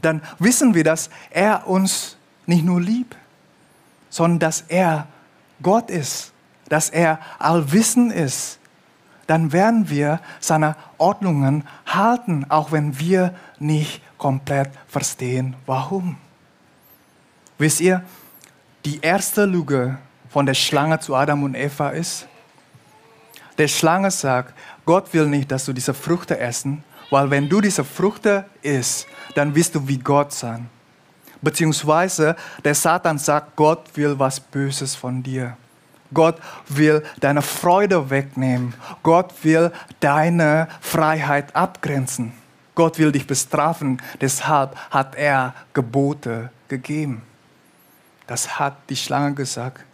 dann 0.02 0.20
wissen 0.38 0.74
wir, 0.74 0.84
dass 0.84 1.08
er 1.30 1.66
uns 1.66 2.16
nicht 2.46 2.64
nur 2.64 2.80
liebt, 2.80 3.16
sondern 4.10 4.38
dass 4.40 4.64
er 4.68 5.06
Gott 5.62 5.90
ist 5.90 6.34
dass 6.68 6.90
er 6.90 7.18
allwissend 7.38 8.12
ist, 8.12 8.58
dann 9.26 9.52
werden 9.52 9.88
wir 9.88 10.20
seine 10.40 10.76
Ordnungen 10.98 11.66
halten, 11.86 12.46
auch 12.48 12.72
wenn 12.72 12.98
wir 12.98 13.34
nicht 13.58 14.02
komplett 14.18 14.70
verstehen, 14.86 15.56
warum. 15.66 16.16
Wisst 17.58 17.80
ihr, 17.80 18.02
die 18.84 19.00
erste 19.00 19.46
Lüge 19.46 19.98
von 20.28 20.46
der 20.46 20.54
Schlange 20.54 20.98
zu 21.00 21.14
Adam 21.14 21.44
und 21.44 21.54
Eva 21.54 21.90
ist, 21.90 22.26
der 23.56 23.68
Schlange 23.68 24.10
sagt, 24.10 24.52
Gott 24.84 25.14
will 25.14 25.26
nicht, 25.26 25.50
dass 25.50 25.64
du 25.64 25.72
diese 25.72 25.94
Früchte 25.94 26.38
essen, 26.38 26.82
weil 27.10 27.30
wenn 27.30 27.48
du 27.48 27.60
diese 27.60 27.84
Früchte 27.84 28.44
isst, 28.62 29.06
dann 29.34 29.54
wirst 29.54 29.74
du 29.74 29.86
wie 29.86 29.98
Gott 29.98 30.32
sein. 30.32 30.68
Beziehungsweise 31.40 32.36
der 32.64 32.74
Satan 32.74 33.18
sagt, 33.18 33.54
Gott 33.56 33.84
will 33.94 34.18
was 34.18 34.40
Böses 34.40 34.94
von 34.94 35.22
dir. 35.22 35.56
Gott 36.12 36.36
will 36.68 37.02
deine 37.20 37.42
Freude 37.42 38.08
wegnehmen. 38.08 38.74
Gott 39.02 39.32
will 39.42 39.72
deine 40.00 40.68
Freiheit 40.80 41.54
abgrenzen. 41.54 42.32
Gott 42.74 42.98
will 42.98 43.12
dich 43.12 43.26
bestrafen. 43.26 44.00
Deshalb 44.20 44.76
hat 44.90 45.16
er 45.16 45.54
Gebote 45.74 46.50
gegeben. 46.68 47.22
Das 48.26 48.58
hat 48.58 48.76
die 48.88 48.96
Schlange 48.96 49.34
gesagt. 49.34 49.84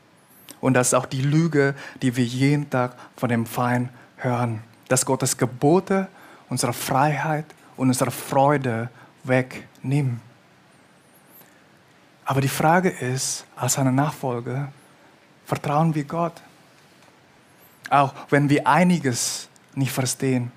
Und 0.61 0.75
das 0.75 0.89
ist 0.89 0.95
auch 0.95 1.07
die 1.07 1.23
Lüge, 1.23 1.75
die 2.03 2.15
wir 2.17 2.25
jeden 2.25 2.71
Tag 2.71 2.95
von 3.17 3.29
dem 3.29 3.47
Feind 3.47 3.89
hören. 4.17 4.63
Dass 4.89 5.05
Gottes 5.05 5.37
Gebote 5.37 6.09
unsere 6.51 6.73
Freiheit 6.73 7.47
und 7.77 7.89
unsere 7.89 8.11
Freude 8.11 8.91
wegnimm. 9.25 10.21
Aber 12.27 12.41
die 12.41 12.49
Frage 12.49 12.91
ist, 12.91 13.47
als 13.57 13.75
seine 13.75 13.93
Nachfolger, 13.93 14.71
vertrauen 15.47 15.95
wir 15.95 16.05
Gott? 16.05 16.35
Auch 17.89 18.15
wenn 18.29 18.49
wir 18.49 18.67
einiges 18.67 19.49
nicht 19.75 19.93
verstehen, 19.93 20.53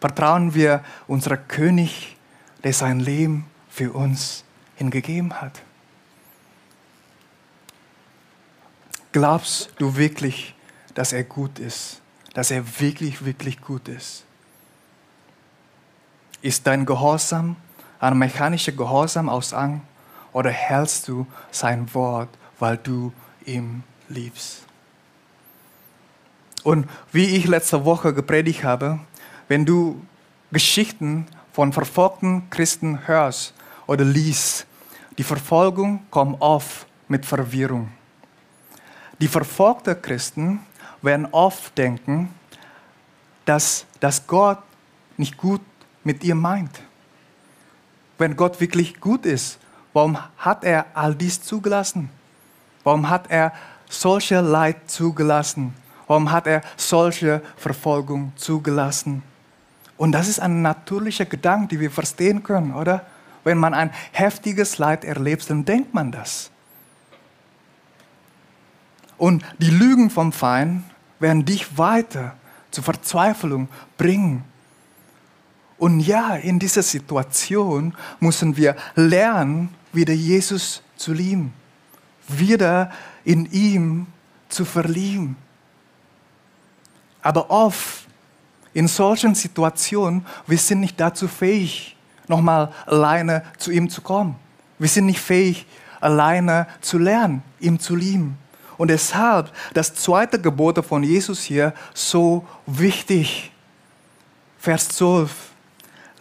vertrauen 0.00 0.52
wir 0.54 0.84
unserem 1.06 1.46
König, 1.46 2.16
der 2.64 2.72
sein 2.72 3.00
Leben 3.00 3.46
für 3.70 3.92
uns 3.92 4.44
hingegeben 4.76 5.40
hat. 5.40 5.62
Glaubst 9.12 9.70
du 9.78 9.96
wirklich, 9.96 10.54
dass 10.94 11.12
er 11.12 11.24
gut 11.24 11.58
ist? 11.58 12.00
Dass 12.34 12.50
er 12.50 12.80
wirklich, 12.80 13.24
wirklich 13.24 13.60
gut 13.60 13.88
ist? 13.88 14.24
Ist 16.42 16.66
dein 16.66 16.84
Gehorsam 16.84 17.56
ein 18.00 18.18
mechanischer 18.18 18.72
Gehorsam 18.72 19.28
aus 19.28 19.54
Angst 19.54 19.86
oder 20.32 20.50
hältst 20.50 21.08
du 21.08 21.26
sein 21.50 21.92
Wort, 21.94 22.28
weil 22.58 22.76
du 22.76 23.12
ihm 23.46 23.82
liebst? 24.08 24.64
Und 26.64 26.88
wie 27.12 27.36
ich 27.36 27.46
letzte 27.46 27.84
Woche 27.84 28.12
gepredigt 28.12 28.64
habe, 28.64 29.00
wenn 29.48 29.64
du 29.64 30.00
Geschichten 30.50 31.26
von 31.52 31.72
verfolgten 31.72 32.48
Christen 32.50 33.06
hörst 33.06 33.54
oder 33.86 34.04
liest, 34.04 34.66
die 35.18 35.24
Verfolgung 35.24 36.06
kommt 36.10 36.40
oft 36.40 36.86
mit 37.08 37.26
Verwirrung. 37.26 37.90
Die 39.20 39.28
verfolgten 39.28 40.00
Christen 40.00 40.60
werden 41.02 41.26
oft 41.30 41.76
denken, 41.76 42.34
dass, 43.44 43.84
dass 44.00 44.26
Gott 44.26 44.58
nicht 45.16 45.36
gut 45.36 45.60
mit 46.04 46.24
ihr 46.24 46.34
meint. 46.34 46.80
Wenn 48.18 48.36
Gott 48.36 48.60
wirklich 48.60 49.00
gut 49.00 49.26
ist, 49.26 49.58
warum 49.92 50.18
hat 50.38 50.64
er 50.64 50.86
all 50.94 51.14
dies 51.14 51.42
zugelassen? 51.42 52.08
Warum 52.84 53.08
hat 53.08 53.30
er 53.30 53.52
solche 53.88 54.40
Leid 54.40 54.90
zugelassen? 54.90 55.74
Warum 56.06 56.30
hat 56.30 56.46
er 56.46 56.62
solche 56.76 57.42
Verfolgung 57.56 58.32
zugelassen? 58.36 59.22
Und 59.96 60.12
das 60.12 60.28
ist 60.28 60.40
ein 60.40 60.62
natürlicher 60.62 61.24
Gedanke, 61.26 61.68
den 61.68 61.80
wir 61.80 61.90
verstehen 61.90 62.42
können, 62.42 62.74
oder? 62.74 63.06
Wenn 63.44 63.58
man 63.58 63.74
ein 63.74 63.90
heftiges 64.12 64.78
Leid 64.78 65.04
erlebt, 65.04 65.48
dann 65.50 65.64
denkt 65.64 65.94
man 65.94 66.12
das. 66.12 66.50
Und 69.18 69.44
die 69.58 69.70
Lügen 69.70 70.10
vom 70.10 70.32
Feind 70.32 70.82
werden 71.20 71.44
dich 71.44 71.78
weiter 71.78 72.34
zur 72.72 72.82
Verzweiflung 72.82 73.68
bringen. 73.96 74.44
Und 75.82 75.98
ja, 75.98 76.36
in 76.36 76.60
dieser 76.60 76.84
Situation 76.84 77.92
müssen 78.20 78.56
wir 78.56 78.76
lernen, 78.94 79.74
wieder 79.92 80.14
Jesus 80.14 80.80
zu 80.94 81.12
lieben, 81.12 81.52
wieder 82.28 82.92
in 83.24 83.50
ihm 83.50 84.06
zu 84.48 84.64
verlieben. 84.64 85.36
Aber 87.20 87.50
oft 87.50 88.06
in 88.72 88.86
solchen 88.86 89.34
Situationen, 89.34 90.24
wir 90.46 90.56
sind 90.56 90.78
nicht 90.78 91.00
dazu 91.00 91.26
fähig, 91.26 91.96
nochmal 92.28 92.72
alleine 92.86 93.42
zu 93.58 93.72
ihm 93.72 93.90
zu 93.90 94.02
kommen. 94.02 94.36
Wir 94.78 94.88
sind 94.88 95.06
nicht 95.06 95.18
fähig, 95.18 95.66
alleine 96.00 96.68
zu 96.80 96.96
lernen, 96.96 97.42
ihm 97.58 97.80
zu 97.80 97.96
lieben. 97.96 98.38
Und 98.78 98.86
deshalb 98.86 99.50
das 99.74 99.92
zweite 99.96 100.40
Gebot 100.40 100.86
von 100.86 101.02
Jesus 101.02 101.42
hier 101.42 101.74
so 101.92 102.46
wichtig. 102.66 103.50
Vers 104.60 104.88
12. 104.90 105.51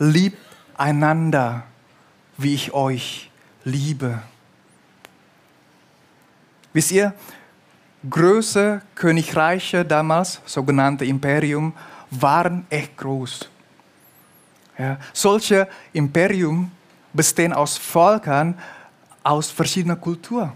Liebt 0.04 0.40
einander, 0.78 1.62
wie 2.36 2.56
ich 2.56 2.74
euch 2.74 3.30
liebe. 3.64 4.20
Wisst 6.74 6.92
ihr, 6.92 7.14
große 8.10 8.82
Königreiche 8.96 9.86
damals, 9.86 10.42
sogenannte 10.44 11.06
Imperium, 11.06 11.72
waren 12.10 12.66
echt 12.72 12.98
groß. 12.98 13.48
Ja, 14.80 14.98
solche 15.14 15.68
Imperium 15.94 16.72
bestehen 17.14 17.54
aus 17.54 17.78
Völkern 17.78 18.58
aus 19.22 19.52
verschiedener 19.52 19.98
Kultur, 19.98 20.52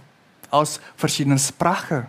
aus 0.50 0.80
verschiedenen 0.98 1.38
Sprachen. 1.38 2.08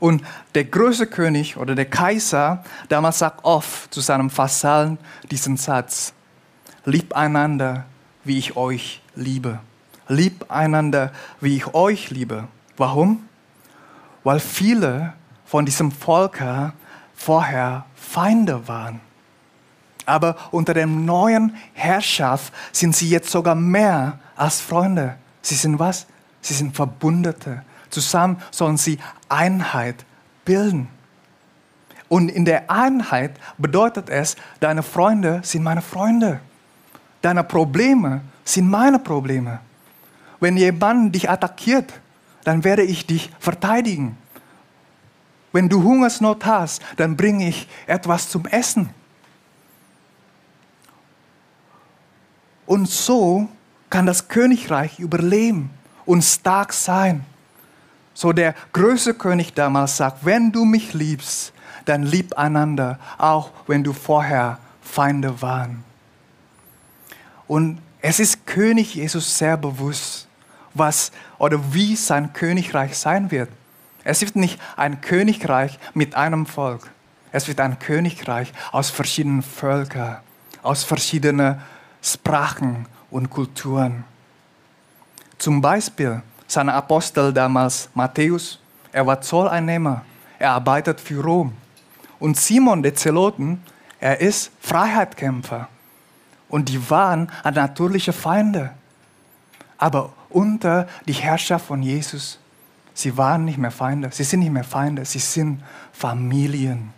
Und 0.00 0.24
der 0.54 0.64
große 0.64 1.06
König 1.06 1.56
oder 1.56 1.74
der 1.74 1.84
Kaiser 1.84 2.64
damals 2.88 3.18
sagt 3.18 3.44
oft 3.44 3.92
zu 3.92 4.00
seinem 4.00 4.36
Vasallen 4.36 4.98
diesen 5.30 5.56
Satz: 5.56 6.12
Lieb 6.84 7.14
einander, 7.14 7.84
wie 8.24 8.38
ich 8.38 8.56
euch 8.56 9.02
liebe. 9.14 9.60
Lieb 10.08 10.50
einander, 10.50 11.12
wie 11.40 11.56
ich 11.56 11.74
euch 11.74 12.10
liebe. 12.10 12.48
Warum? 12.76 13.28
Weil 14.24 14.40
viele 14.40 15.12
von 15.44 15.64
diesem 15.66 15.92
Volk 15.92 16.42
vorher 17.14 17.84
Feinde 17.94 18.66
waren. 18.66 19.00
Aber 20.06 20.36
unter 20.50 20.74
der 20.74 20.86
neuen 20.86 21.54
Herrschaft 21.74 22.52
sind 22.72 22.96
sie 22.96 23.08
jetzt 23.08 23.30
sogar 23.30 23.54
mehr 23.54 24.18
als 24.34 24.60
Freunde. 24.60 25.16
Sie 25.42 25.54
sind 25.54 25.78
was? 25.78 26.06
Sie 26.40 26.54
sind 26.54 26.74
Verbündete. 26.74 27.62
Zusammen 27.90 28.42
sollen 28.50 28.76
sie 28.76 28.98
Einheit 29.30 30.04
bilden. 30.44 30.88
Und 32.08 32.28
in 32.28 32.44
der 32.44 32.70
Einheit 32.70 33.38
bedeutet 33.56 34.10
es, 34.10 34.36
deine 34.58 34.82
Freunde 34.82 35.40
sind 35.44 35.62
meine 35.62 35.82
Freunde. 35.82 36.40
Deine 37.22 37.44
Probleme 37.44 38.22
sind 38.44 38.68
meine 38.68 38.98
Probleme. 38.98 39.60
Wenn 40.40 40.56
jemand 40.56 41.14
dich 41.14 41.30
attackiert, 41.30 41.92
dann 42.44 42.64
werde 42.64 42.82
ich 42.82 43.06
dich 43.06 43.30
verteidigen. 43.38 44.16
Wenn 45.52 45.68
du 45.68 45.82
Hungersnot 45.82 46.44
hast, 46.46 46.82
dann 46.96 47.16
bringe 47.16 47.48
ich 47.48 47.68
etwas 47.86 48.28
zum 48.28 48.46
Essen. 48.46 48.90
Und 52.66 52.88
so 52.88 53.48
kann 53.90 54.06
das 54.06 54.28
Königreich 54.28 54.98
überleben 54.98 55.70
und 56.06 56.22
stark 56.22 56.72
sein. 56.72 57.24
So 58.20 58.34
der 58.34 58.54
größte 58.74 59.14
König 59.14 59.54
damals 59.54 59.96
sagt, 59.96 60.26
wenn 60.26 60.52
du 60.52 60.66
mich 60.66 60.92
liebst, 60.92 61.54
dann 61.86 62.02
lieb 62.02 62.36
einander, 62.36 62.98
auch 63.16 63.50
wenn 63.66 63.82
du 63.82 63.94
vorher 63.94 64.58
Feinde 64.82 65.40
waren. 65.40 65.82
Und 67.48 67.80
es 68.02 68.20
ist 68.20 68.46
König 68.46 68.94
Jesus 68.94 69.38
sehr 69.38 69.56
bewusst, 69.56 70.28
was 70.74 71.12
oder 71.38 71.72
wie 71.72 71.96
sein 71.96 72.34
Königreich 72.34 72.98
sein 72.98 73.30
wird. 73.30 73.48
Es 74.04 74.20
wird 74.20 74.36
nicht 74.36 74.60
ein 74.76 75.00
Königreich 75.00 75.78
mit 75.94 76.14
einem 76.14 76.44
Volk. 76.44 76.90
Es 77.32 77.48
wird 77.48 77.58
ein 77.58 77.78
Königreich 77.78 78.52
aus 78.70 78.90
verschiedenen 78.90 79.40
Völkern, 79.40 80.18
aus 80.62 80.84
verschiedenen 80.84 81.58
Sprachen 82.02 82.84
und 83.10 83.30
Kulturen. 83.30 84.04
Zum 85.38 85.62
Beispiel 85.62 86.22
sein 86.50 86.68
Apostel 86.68 87.32
damals 87.32 87.88
Matthäus, 87.94 88.58
er 88.92 89.06
war 89.06 89.20
Zolleinnehmer, 89.20 90.02
er 90.38 90.50
arbeitet 90.52 91.00
für 91.00 91.22
Rom. 91.22 91.52
Und 92.18 92.36
Simon 92.36 92.82
der 92.82 92.94
Zeloten, 92.94 93.62
er 94.00 94.20
ist 94.20 94.50
Freiheitskämpfer. 94.60 95.68
Und 96.48 96.68
die 96.68 96.90
waren 96.90 97.30
natürliche 97.44 98.12
Feinde. 98.12 98.70
Aber 99.78 100.12
unter 100.28 100.88
die 101.06 101.12
Herrschaft 101.12 101.66
von 101.66 101.82
Jesus, 101.82 102.38
sie 102.94 103.16
waren 103.16 103.44
nicht 103.44 103.58
mehr 103.58 103.70
Feinde, 103.70 104.10
sie 104.12 104.24
sind 104.24 104.40
nicht 104.40 104.52
mehr 104.52 104.64
Feinde, 104.64 105.04
sie 105.04 105.20
sind 105.20 105.62
Familien. 105.92 106.92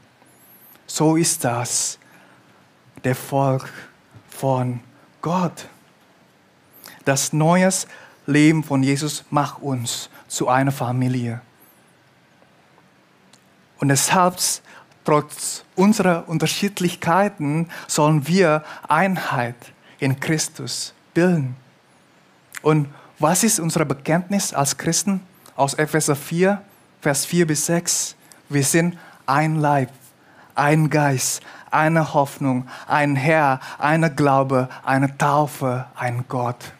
So 0.87 1.17
ist 1.17 1.45
das, 1.45 1.99
der 3.05 3.15
Volk 3.15 3.69
von 4.31 4.81
Gott. 5.21 5.69
Das 7.05 7.33
neue 7.33 7.71
Leben 8.27 8.63
von 8.63 8.83
Jesus 8.83 9.25
macht 9.31 9.63
uns 9.63 10.09
zu 10.29 10.49
einer 10.49 10.73
Familie. 10.73 11.41
Und 13.79 13.89
deshalb, 13.89 14.37
trotz 15.05 15.65
unserer 15.75 16.29
Unterschiedlichkeiten, 16.29 17.69
sollen 17.89 18.27
wir 18.29 18.63
Einheit 18.89 19.57
in 19.99 20.21
Christus 20.21 20.95
bilden. 21.15 21.57
Und 22.63 22.89
was 23.19 23.45
ist 23.45 23.61
unser 23.61 23.85
Bekenntnis 23.85 24.55
als 24.55 24.77
Christen? 24.77 25.21
Aus 25.57 25.75
Epheser 25.75 26.17
4, 26.17 26.63
Vers 27.01 27.27
4 27.27 27.47
bis 27.47 27.67
6. 27.67 28.17
Wir 28.49 28.65
sind 28.65 28.97
ein 29.27 29.57
Leib, 29.57 29.91
ein 30.55 30.89
Geist, 30.89 31.43
eine 31.71 32.15
Hoffnung, 32.15 32.69
ein 32.87 33.17
Herr, 33.17 33.61
eine 33.79 34.15
Glaube, 34.15 34.69
eine 34.85 35.17
Taufe, 35.19 35.87
ein 35.97 36.25
Gott. 36.29 36.73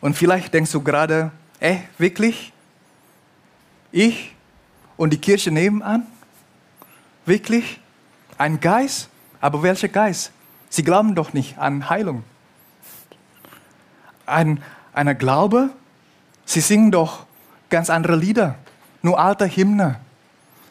Und 0.00 0.16
vielleicht 0.16 0.52
denkst 0.54 0.72
du 0.72 0.82
gerade, 0.82 1.30
ey, 1.60 1.82
wirklich? 1.98 2.52
Ich 3.92 4.34
und 4.96 5.12
die 5.12 5.18
Kirche 5.18 5.50
nebenan? 5.50 6.06
Wirklich? 7.24 7.80
Ein 8.38 8.60
Geist? 8.60 9.08
Aber 9.40 9.62
welcher 9.62 9.88
Geist? 9.88 10.32
Sie 10.68 10.82
glauben 10.82 11.14
doch 11.14 11.32
nicht 11.32 11.58
an 11.58 11.88
Heilung. 11.88 12.24
Ein, 14.26 14.62
einer 14.92 15.14
Glaube, 15.14 15.70
sie 16.44 16.60
singen 16.60 16.90
doch 16.90 17.26
ganz 17.70 17.90
andere 17.90 18.16
Lieder, 18.16 18.56
nur 19.02 19.18
alte 19.18 19.46
Hymne. 19.46 20.00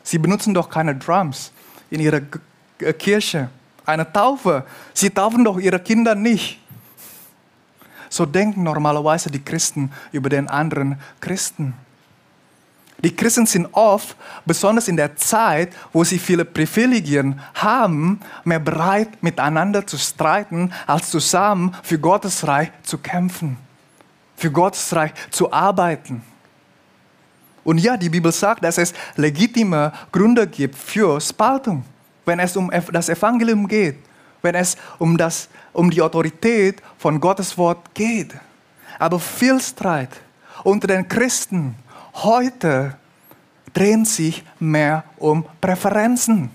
Sie 0.03 0.17
benutzen 0.17 0.53
doch 0.53 0.69
keine 0.69 0.95
Drums 0.95 1.51
in 1.89 1.99
ihrer 1.99 2.21
Kirche. 2.99 3.49
Eine 3.85 4.11
Taufe, 4.11 4.65
sie 4.93 5.09
taufen 5.09 5.43
doch 5.43 5.57
ihre 5.57 5.79
Kinder 5.79 6.15
nicht. 6.15 6.59
So 8.15 8.25
denken 8.25 8.63
normalerweise 8.63 9.29
die 9.29 9.43
Christen 9.43 9.91
über 10.13 10.29
den 10.29 10.47
anderen 10.47 10.97
Christen. 11.19 11.73
Die 12.99 13.13
Christen 13.13 13.45
sind 13.45 13.67
oft, 13.73 14.15
besonders 14.45 14.87
in 14.87 14.95
der 14.95 15.17
Zeit, 15.17 15.73
wo 15.91 16.01
sie 16.05 16.17
viele 16.17 16.45
Privilegien 16.45 17.41
haben, 17.55 18.21
mehr 18.45 18.59
bereit, 18.59 19.21
miteinander 19.21 19.85
zu 19.85 19.97
streiten, 19.97 20.71
als 20.87 21.09
zusammen 21.09 21.75
für 21.83 21.99
Gottes 21.99 22.47
Reich 22.47 22.71
zu 22.83 22.99
kämpfen, 22.99 23.57
für 24.37 24.49
Gottes 24.49 24.95
Reich 24.95 25.11
zu 25.29 25.51
arbeiten. 25.51 26.23
Und 27.65 27.79
ja, 27.79 27.97
die 27.97 28.07
Bibel 28.07 28.31
sagt, 28.31 28.63
dass 28.63 28.77
es 28.77 28.93
legitime 29.17 29.91
Gründe 30.13 30.47
gibt 30.47 30.75
für 30.77 31.19
Spaltung, 31.19 31.83
wenn 32.23 32.39
es 32.39 32.55
um 32.55 32.71
das 32.93 33.09
Evangelium 33.09 33.67
geht, 33.67 34.04
wenn 34.45 34.55
es 34.55 34.77
um, 34.99 35.17
das, 35.17 35.49
um 35.73 35.89
die 35.91 36.01
Autorität 36.01 36.81
von 36.97 37.19
Gottes 37.19 37.57
Wort 37.57 37.93
geht. 37.93 38.33
Aber 38.97 39.19
viel 39.19 39.59
Streit 39.59 40.11
unter 40.63 40.87
den 40.87 41.09
Christen 41.09 41.75
heute 42.13 42.95
drehen 43.73 44.05
sich 44.05 44.45
mehr 44.59 45.03
um 45.17 45.45
Präferenzen. 45.59 46.49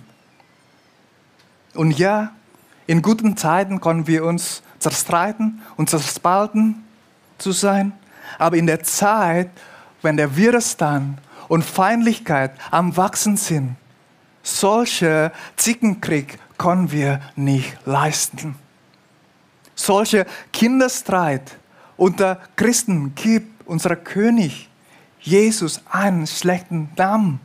Und 1.75 1.99
ja, 1.99 2.33
in 2.87 3.03
guten 3.03 3.37
Zeiten 3.37 3.81
können 3.81 4.07
wir 4.07 4.25
uns 4.25 4.63
zerstreiten 4.79 5.61
und 5.77 5.91
zerspalten 5.91 6.83
zu 7.39 7.53
sein, 7.53 7.93
aber 8.39 8.57
in 8.57 8.67
der 8.67 8.83
Zeit, 8.83 9.51
wenn 10.03 10.17
der 10.17 10.37
Widerstand 10.37 11.19
und 11.49 11.65
Feindlichkeit 11.65 12.53
am 12.71 12.97
Wachsen 12.97 13.37
sind, 13.37 13.77
solche 14.43 15.33
Zickenkrieg 15.57 16.39
können 16.61 16.93
wir 16.93 17.23
nicht 17.37 17.75
leisten. 17.87 18.55
Solche 19.75 20.27
Kinderstreit 20.53 21.57
unter 21.97 22.39
Christen 22.55 23.15
gibt 23.15 23.67
unser 23.67 23.97
König 23.97 24.69
Jesus 25.21 25.81
einen 25.91 26.27
schlechten 26.27 26.91
Namen. 26.97 27.41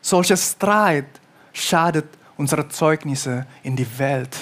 Solcher 0.00 0.36
Streit 0.36 1.08
schadet 1.52 2.06
unsere 2.36 2.68
Zeugnisse 2.68 3.44
in 3.64 3.74
die 3.74 3.98
Welt. 3.98 4.36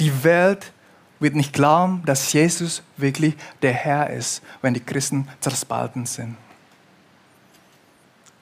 Die 0.00 0.22
Welt 0.22 0.70
wird 1.18 1.34
nicht 1.34 1.54
glauben, 1.54 2.02
dass 2.04 2.30
Jesus 2.30 2.82
wirklich 2.98 3.36
der 3.62 3.72
Herr 3.72 4.10
ist, 4.10 4.42
wenn 4.60 4.74
die 4.74 4.80
Christen 4.80 5.26
zerspalten 5.40 6.04
sind. 6.04 6.36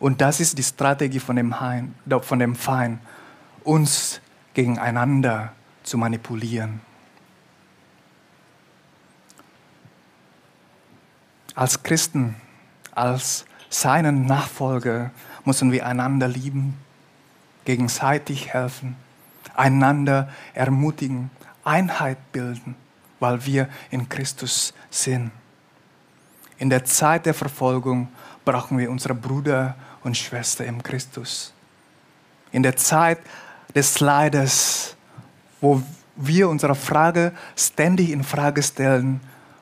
Und 0.00 0.20
das 0.20 0.40
ist 0.40 0.56
die 0.56 0.62
Strategie 0.62 1.20
von 1.20 1.36
dem, 1.36 1.60
Hein, 1.60 1.94
von 2.22 2.38
dem 2.38 2.54
Feind, 2.54 3.00
uns 3.64 4.20
gegeneinander 4.54 5.52
zu 5.82 5.98
manipulieren. 5.98 6.80
Als 11.54 11.82
Christen, 11.82 12.36
als 12.94 13.44
seinen 13.68 14.26
Nachfolger 14.26 15.10
müssen 15.44 15.72
wir 15.72 15.86
einander 15.86 16.28
lieben, 16.28 16.76
gegenseitig 17.64 18.52
helfen, 18.54 18.96
einander 19.54 20.28
ermutigen, 20.54 21.30
Einheit 21.64 22.18
bilden, 22.32 22.76
weil 23.18 23.44
wir 23.44 23.68
in 23.90 24.08
Christus 24.08 24.72
sind. 24.88 25.32
In 26.58 26.70
der 26.70 26.84
Zeit 26.84 27.26
der 27.26 27.34
Verfolgung 27.34 28.08
brauchen 28.44 28.78
wir 28.78 28.90
unsere 28.90 29.14
Brüder 29.14 29.74
und 30.04 30.16
Schwestern 30.16 30.66
im 30.66 30.82
Christus. 30.82 31.52
In 32.52 32.62
der 32.62 32.76
Zeit 32.76 33.18
des 33.74 34.00
Leides, 34.00 34.96
wo 35.60 35.82
wir 36.16 36.48
unsere 36.48 36.74
Frage 36.74 37.32
ständig 37.56 38.10
in 38.10 38.24
Frage 38.24 38.62
stellen, 38.62 39.20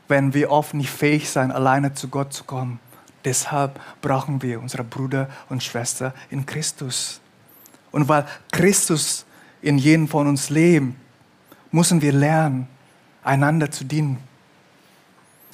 wenn 0.08 0.34
wir 0.34 0.50
oft 0.50 0.74
nicht 0.74 0.90
fähig 0.90 1.28
sind, 1.28 1.50
alleine 1.50 1.94
zu 1.94 2.08
Gott 2.08 2.32
zu 2.32 2.44
kommen. 2.44 2.80
Deshalb 3.24 3.80
brauchen 4.00 4.40
wir 4.42 4.60
unsere 4.60 4.84
Brüder 4.84 5.28
und 5.48 5.62
Schwestern 5.62 6.12
in 6.30 6.46
Christus. 6.46 7.20
Und 7.90 8.08
weil 8.08 8.26
Christus 8.52 9.26
in 9.62 9.78
jedem 9.78 10.06
von 10.06 10.28
uns 10.28 10.48
lebt, 10.48 10.94
müssen 11.72 12.00
wir 12.00 12.12
lernen, 12.12 12.68
einander 13.24 13.70
zu 13.70 13.84
dienen 13.84 14.18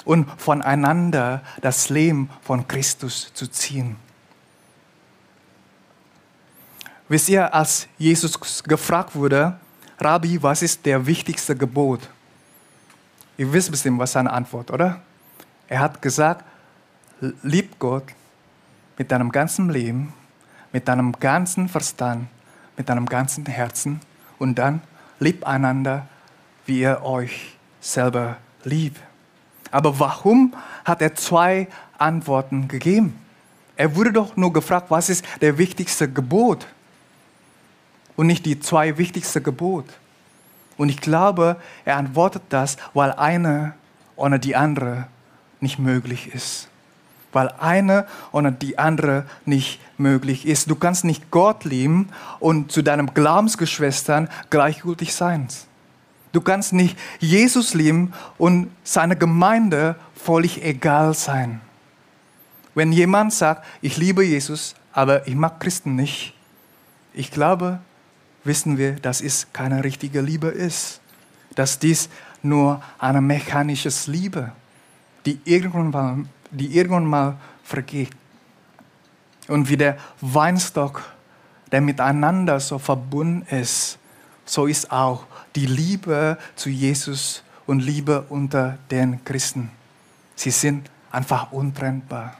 und 0.05 0.29
voneinander 0.37 1.41
das 1.61 1.89
Leben 1.89 2.29
von 2.41 2.67
Christus 2.67 3.31
zu 3.33 3.47
ziehen. 3.47 3.95
Wisst 7.09 7.29
ihr, 7.29 7.53
als 7.53 7.87
Jesus 7.97 8.63
gefragt 8.63 9.15
wurde, 9.15 9.57
Rabbi, 9.99 10.41
was 10.41 10.61
ist 10.61 10.85
der 10.85 11.05
wichtigste 11.05 11.55
Gebot? 11.55 12.01
Ihr 13.37 13.51
wisst 13.51 13.71
bestimmt, 13.71 13.99
was 13.99 14.13
seine 14.13 14.31
Antwort, 14.31 14.71
oder? 14.71 15.01
Er 15.67 15.79
hat 15.79 16.01
gesagt, 16.01 16.45
lieb 17.41 17.77
Gott 17.79 18.03
mit 18.97 19.11
deinem 19.11 19.31
ganzen 19.31 19.69
Leben, 19.69 20.13
mit 20.71 20.87
deinem 20.87 21.13
ganzen 21.13 21.67
Verstand, 21.67 22.27
mit 22.77 22.89
deinem 22.89 23.05
ganzen 23.05 23.45
Herzen 23.45 24.01
und 24.39 24.55
dann 24.55 24.81
lieb 25.19 25.45
einander, 25.45 26.07
wie 26.65 26.81
ihr 26.81 27.03
euch 27.03 27.57
selber 27.81 28.37
liebt. 28.63 29.01
Aber 29.71 29.99
warum 29.99 30.53
hat 30.85 31.01
er 31.01 31.15
zwei 31.15 31.67
Antworten 31.97 32.67
gegeben? 32.67 33.19
Er 33.75 33.95
wurde 33.95 34.13
doch 34.13 34.37
nur 34.37 34.53
gefragt, 34.53 34.91
was 34.91 35.09
ist 35.09 35.25
der 35.41 35.57
wichtigste 35.57 36.09
Gebot? 36.11 36.67
Und 38.15 38.27
nicht 38.27 38.45
die 38.45 38.59
zwei 38.59 38.97
wichtigsten 38.97 39.43
Gebote. 39.43 39.93
Und 40.77 40.89
ich 40.89 41.01
glaube, 41.01 41.57
er 41.85 41.97
antwortet 41.97 42.43
das, 42.49 42.77
weil 42.93 43.11
eine 43.11 43.73
ohne 44.15 44.39
die 44.39 44.55
andere 44.55 45.07
nicht 45.59 45.79
möglich 45.79 46.33
ist. 46.33 46.67
Weil 47.31 47.49
eine 47.59 48.05
ohne 48.31 48.51
die 48.51 48.77
andere 48.77 49.25
nicht 49.45 49.79
möglich 49.97 50.45
ist. 50.45 50.69
Du 50.69 50.75
kannst 50.75 51.03
nicht 51.03 51.31
Gott 51.31 51.65
lieben 51.65 52.09
und 52.39 52.71
zu 52.71 52.81
deinem 52.83 53.13
Glaubensgeschwistern 53.13 54.29
gleichgültig 54.49 55.13
sein. 55.15 55.47
Du 56.31 56.41
kannst 56.41 56.73
nicht 56.73 56.97
Jesus 57.19 57.73
lieben 57.73 58.13
und 58.37 58.69
seine 58.83 59.15
Gemeinde 59.15 59.95
völlig 60.15 60.63
egal 60.63 61.13
sein. 61.13 61.61
Wenn 62.75 62.91
jemand 62.91 63.33
sagt, 63.33 63.63
ich 63.81 63.97
liebe 63.97 64.23
Jesus, 64.23 64.75
aber 64.91 65.27
ich 65.27 65.35
mag 65.35 65.59
Christen 65.59 65.95
nicht, 65.95 66.33
ich 67.13 67.29
glaube, 67.29 67.79
wissen 68.43 68.77
wir, 68.77 68.93
dass 68.93 69.21
es 69.21 69.47
keine 69.53 69.83
richtige 69.83 70.21
Liebe 70.21 70.47
ist. 70.47 70.99
Dass 71.55 71.79
dies 71.79 72.09
nur 72.41 72.81
eine 72.99 73.21
mechanische 73.21 73.89
Liebe, 74.07 74.51
die 75.25 75.39
irgendwann 75.45 75.91
mal, 75.91 76.25
die 76.51 76.75
irgendwann 76.75 77.05
mal 77.05 77.37
vergeht. 77.63 78.11
Und 79.47 79.69
wie 79.69 79.77
der 79.77 79.97
Weinstock, 80.21 81.03
der 81.71 81.81
miteinander 81.81 82.59
so 82.59 82.79
verbunden 82.79 83.45
ist, 83.53 83.97
so 84.45 84.67
ist 84.67 84.91
auch 84.91 85.25
die 85.55 85.65
Liebe 85.65 86.37
zu 86.55 86.69
Jesus 86.69 87.43
und 87.65 87.79
Liebe 87.79 88.25
unter 88.29 88.77
den 88.91 89.23
Christen. 89.23 89.69
Sie 90.35 90.51
sind 90.51 90.89
einfach 91.11 91.51
untrennbar. 91.51 92.37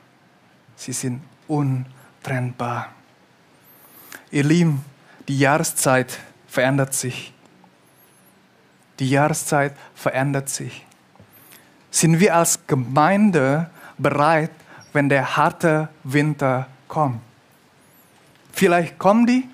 Sie 0.76 0.94
sind 0.94 1.22
untrennbar. 1.48 2.90
Ihr 4.32 4.44
Lieben, 4.44 4.84
die 5.28 5.40
Jahreszeit 5.40 6.20
verändert 6.48 6.94
sich. 6.94 7.34
Die 9.00 9.10
Jahreszeit 9.10 9.74
verändert 9.96 10.50
sich. 10.50 10.86
Sind 11.92 12.20
wir 12.20 12.36
als 12.36 12.66
Gemeinde 12.68 13.70
bereit, 13.98 14.52
wenn 14.94 15.10
der 15.10 15.38
harte 15.38 15.90
Winter 16.04 16.68
kommt? 16.88 17.22
Vielleicht 18.52 19.00
kommen 19.00 19.26
die, 19.26 19.50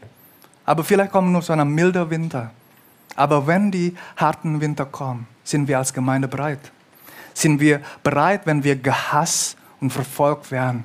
aber 0.66 0.84
vielleicht 0.84 1.12
kommen 1.12 1.32
nur 1.32 1.42
so 1.42 1.54
ein 1.54 1.70
milder 1.70 2.10
Winter. 2.10 2.52
Aber 3.16 3.48
wenn 3.48 3.72
die 3.72 3.96
harten 4.18 4.62
Winter 4.62 4.86
kommen, 4.86 5.28
sind 5.44 5.68
wir 5.68 5.78
als 5.78 5.94
Gemeinde 5.94 6.28
bereit? 6.28 6.72
Sind 7.34 7.60
wir 7.60 7.82
bereit, 8.04 8.42
wenn 8.46 8.64
wir 8.64 8.76
gehasst 8.76 9.58
und 9.80 9.92
verfolgt 9.92 10.52
werden? 10.52 10.84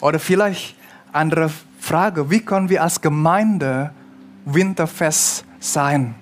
Oder 0.00 0.18
vielleicht 0.18 0.76
andere 1.12 1.50
Frage, 1.86 2.28
wie 2.28 2.40
können 2.40 2.68
wir 2.68 2.82
als 2.82 3.00
Gemeinde 3.00 3.92
winterfest 4.44 5.44
sein? 5.60 6.16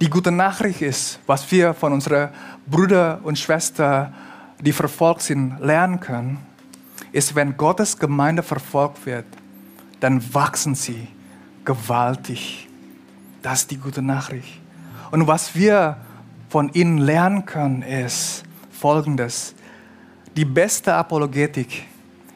Die 0.00 0.10
gute 0.10 0.32
Nachricht 0.32 0.82
ist, 0.82 1.20
was 1.24 1.48
wir 1.52 1.72
von 1.72 1.92
unseren 1.92 2.30
Brüdern 2.66 3.20
und 3.20 3.38
Schwestern, 3.38 4.12
die 4.60 4.72
verfolgt 4.72 5.22
sind, 5.22 5.60
lernen 5.60 6.00
können, 6.00 6.38
ist, 7.12 7.36
wenn 7.36 7.56
Gottes 7.56 7.96
Gemeinde 7.96 8.42
verfolgt 8.42 9.06
wird, 9.06 9.26
dann 10.00 10.20
wachsen 10.34 10.74
sie 10.74 11.06
gewaltig. 11.64 12.68
Das 13.40 13.60
ist 13.60 13.70
die 13.70 13.76
gute 13.76 14.02
Nachricht. 14.02 14.60
Und 15.12 15.28
was 15.28 15.54
wir 15.54 15.96
von 16.48 16.72
ihnen 16.72 16.98
lernen 16.98 17.46
können, 17.46 17.82
ist 17.82 18.42
Folgendes. 18.72 19.54
Die 20.36 20.44
beste 20.44 20.92
Apologetik 20.92 21.86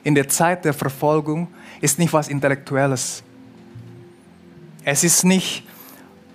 in 0.05 0.15
der 0.15 0.29
Zeit 0.29 0.65
der 0.65 0.75
Verfolgung 0.75 1.49
ist 1.81 1.99
nicht 1.99 2.13
was 2.13 2.29
Intellektuelles. 2.29 3.23
Es 4.85 5.03
ist 5.03 5.25
nicht 5.25 5.67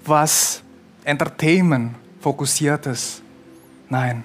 was 0.04 0.64
Entertainment 1.04 1.96
fokussiertes. 2.20 3.22
Nein. 3.88 4.24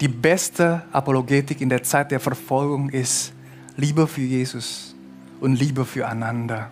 Die 0.00 0.08
beste 0.08 0.82
Apologetik 0.92 1.60
in 1.62 1.70
der 1.70 1.82
Zeit 1.82 2.10
der 2.10 2.20
Verfolgung 2.20 2.90
ist 2.90 3.32
Liebe 3.76 4.06
für 4.06 4.20
Jesus 4.20 4.94
und 5.40 5.54
Liebe 5.54 5.84
füreinander. 5.84 6.70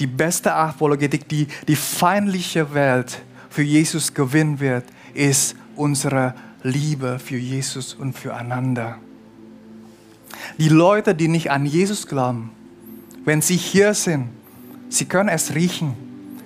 Die 0.00 0.08
beste 0.08 0.52
Apologetik, 0.52 1.28
die 1.28 1.46
die 1.68 1.76
feindliche 1.76 2.74
Welt 2.74 3.22
für 3.48 3.62
Jesus 3.62 4.12
gewinnen 4.12 4.58
wird, 4.58 4.84
ist 5.14 5.54
unsere 5.76 6.34
Liebe 6.64 7.18
für 7.18 7.36
Jesus 7.36 7.94
und 7.94 8.14
füreinander. 8.14 8.96
Die 10.58 10.70
Leute, 10.70 11.14
die 11.14 11.28
nicht 11.28 11.50
an 11.50 11.66
Jesus 11.66 12.06
glauben, 12.06 12.50
wenn 13.24 13.42
sie 13.42 13.56
hier 13.56 13.94
sind, 13.94 14.30
sie 14.88 15.04
können 15.04 15.28
es 15.28 15.54
riechen. 15.54 15.94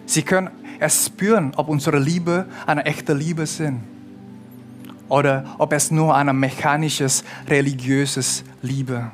Sie 0.06 0.22
können 0.22 0.50
es 0.80 1.06
spüren, 1.06 1.52
ob 1.56 1.68
unsere 1.68 1.98
Liebe 1.98 2.46
eine 2.66 2.84
echte 2.84 3.14
Liebe 3.14 3.46
sind 3.46 3.80
oder 5.08 5.44
ob 5.58 5.72
es 5.72 5.90
nur 5.90 6.16
eine 6.16 6.32
mechanisches, 6.32 7.24
religiöses 7.46 8.42
Liebe. 8.62 9.10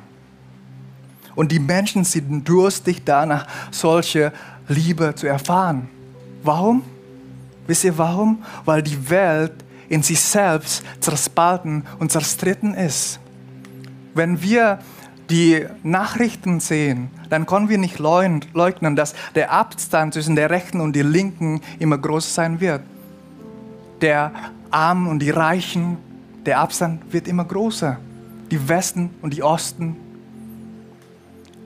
Und 1.35 1.51
die 1.51 1.59
Menschen 1.59 2.03
sind 2.03 2.47
durstig 2.47 3.03
danach, 3.03 3.45
solche 3.71 4.31
Liebe 4.67 5.13
zu 5.15 5.27
erfahren. 5.27 5.89
Warum? 6.43 6.83
Wisst 7.67 7.83
ihr 7.83 7.97
warum? 7.97 8.43
Weil 8.63 8.81
die 8.81 9.09
Welt 9.09 9.64
in 9.95 10.03
sich 10.03 10.19
selbst 10.19 10.83
zerspalten 10.99 11.85
und 11.99 12.11
zerstritten 12.11 12.73
ist. 12.73 13.17
Wenn 14.13 14.41
wir 14.41 14.79
die 15.29 15.65
Nachrichten 15.83 16.59
sehen, 16.59 17.09
dann 17.29 17.45
können 17.45 17.69
wir 17.69 17.77
nicht 17.77 17.97
leugnen, 17.97 18.97
dass 18.97 19.15
der 19.35 19.53
Abstand 19.53 20.13
zwischen 20.13 20.35
der 20.35 20.49
Rechten 20.49 20.81
und 20.81 20.97
der 20.97 21.05
Linken 21.05 21.61
immer 21.79 21.97
größer 21.97 22.29
sein 22.29 22.59
wird. 22.59 22.81
Der 24.01 24.33
Armen 24.69 25.07
und 25.07 25.19
die 25.19 25.29
Reichen, 25.29 25.97
der 26.45 26.59
Abstand 26.59 27.13
wird 27.13 27.29
immer 27.29 27.45
größer. 27.45 27.97
Die 28.51 28.67
Westen 28.67 29.11
und 29.21 29.33
die 29.33 29.43
Osten. 29.43 29.95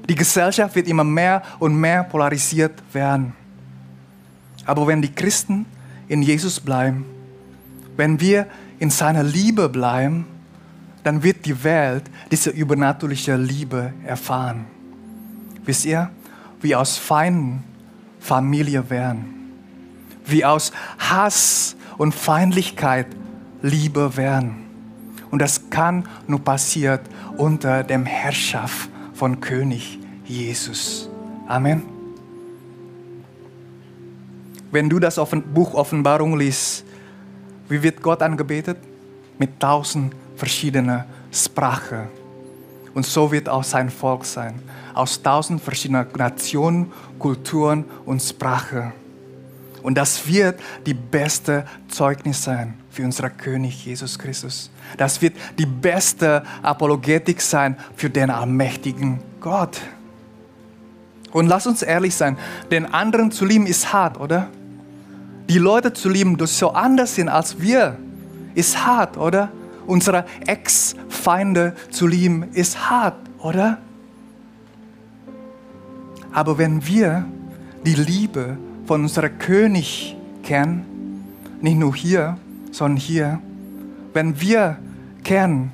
Die 0.08 0.16
Gesellschaft 0.16 0.76
wird 0.76 0.88
immer 0.88 1.04
mehr 1.04 1.42
und 1.58 1.76
mehr 1.76 2.04
polarisiert 2.04 2.76
werden. 2.94 3.34
Aber 4.66 4.86
wenn 4.86 5.02
die 5.02 5.12
Christen 5.12 5.66
in 6.08 6.22
Jesus 6.22 6.60
bleiben, 6.60 7.06
wenn 8.00 8.22
wir 8.22 8.48
in 8.80 8.90
seiner 8.90 9.24
Liebe 9.24 9.68
bleiben, 9.68 10.26
dann 11.04 11.22
wird 11.22 11.46
die 11.46 11.66
Welt 11.66 12.04
diese 12.32 12.50
übernatürliche 12.50 13.36
Liebe 13.36 13.92
erfahren. 14.06 14.68
Wisst 15.66 15.84
ihr, 15.84 16.10
wie 16.62 16.78
aus 16.78 16.98
Feinden 16.98 17.62
Familie 18.22 18.90
werden, 18.90 19.52
wie 20.26 20.46
aus 20.46 20.72
Hass 20.98 21.76
und 21.98 22.16
Feindlichkeit 22.16 23.08
Liebe 23.62 24.16
werden. 24.16 24.56
Und 25.30 25.42
das 25.42 25.70
kann 25.70 26.08
nur 26.26 26.40
passiert 26.40 27.02
unter 27.36 27.84
dem 27.84 28.06
Herrschaft 28.06 28.90
von 29.14 29.42
König 29.42 30.00
Jesus. 30.24 31.10
Amen. 31.50 31.84
Wenn 34.72 34.90
du 34.90 35.00
das 35.00 35.20
Buch 35.54 35.74
Offenbarung 35.74 36.38
liest, 36.38 36.86
wie 37.70 37.82
wird 37.82 38.02
Gott 38.02 38.22
angebetet? 38.22 38.78
Mit 39.38 39.60
tausend 39.60 40.14
verschiedenen 40.36 41.06
Sprachen. 41.32 42.08
Und 42.94 43.06
so 43.06 43.32
wird 43.32 43.48
auch 43.48 43.64
sein 43.64 43.90
Volk 43.90 44.26
sein. 44.26 44.62
Aus 44.94 45.22
tausend 45.22 45.62
verschiedenen 45.62 46.08
Nationen, 46.18 46.92
Kulturen 47.18 47.86
und 48.06 48.22
Sprachen. 48.22 48.92
Und 49.82 49.96
das 49.96 50.28
wird 50.28 50.60
die 50.86 50.94
beste 50.94 51.66
Zeugnis 51.88 52.44
sein 52.44 52.74
für 52.90 53.04
unseren 53.04 53.38
König 53.38 53.86
Jesus 53.86 54.20
Christus. 54.20 54.70
Das 54.98 55.22
wird 55.22 55.36
die 55.58 55.66
beste 55.66 56.44
Apologetik 56.62 57.42
sein 57.42 57.78
für 57.96 58.10
den 58.10 58.30
allmächtigen 58.30 59.20
Gott. 59.40 59.80
Und 61.32 61.48
lass 61.48 61.68
uns 61.68 61.82
ehrlich 61.82 62.16
sein, 62.16 62.38
den 62.72 62.92
anderen 62.92 63.32
zu 63.32 63.46
lieben 63.46 63.68
ist 63.68 63.94
hart, 63.94 64.20
oder? 64.20 64.50
Die 65.50 65.58
Leute 65.58 65.94
zu 65.94 66.10
lieben, 66.10 66.38
die 66.38 66.46
so 66.46 66.70
anders 66.70 67.16
sind 67.16 67.28
als 67.28 67.60
wir, 67.60 67.98
ist 68.54 68.86
hart, 68.86 69.18
oder? 69.18 69.50
Unsere 69.88 70.26
Ex-Feinde 70.46 71.76
zu 71.90 72.06
lieben, 72.06 72.44
ist 72.54 72.90
hart, 72.90 73.18
oder? 73.40 73.80
Aber 76.32 76.60
wenn 76.60 76.86
wir 76.86 77.26
die 77.84 77.96
Liebe 77.96 78.60
von 78.86 79.02
unserem 79.02 79.40
König 79.40 80.16
kennen, 80.44 81.26
nicht 81.62 81.80
nur 81.80 81.96
hier, 81.96 82.38
sondern 82.72 82.98
hier, 82.98 83.40
wenn 84.14 84.40
wir 84.40 84.78
kennen, 85.24 85.72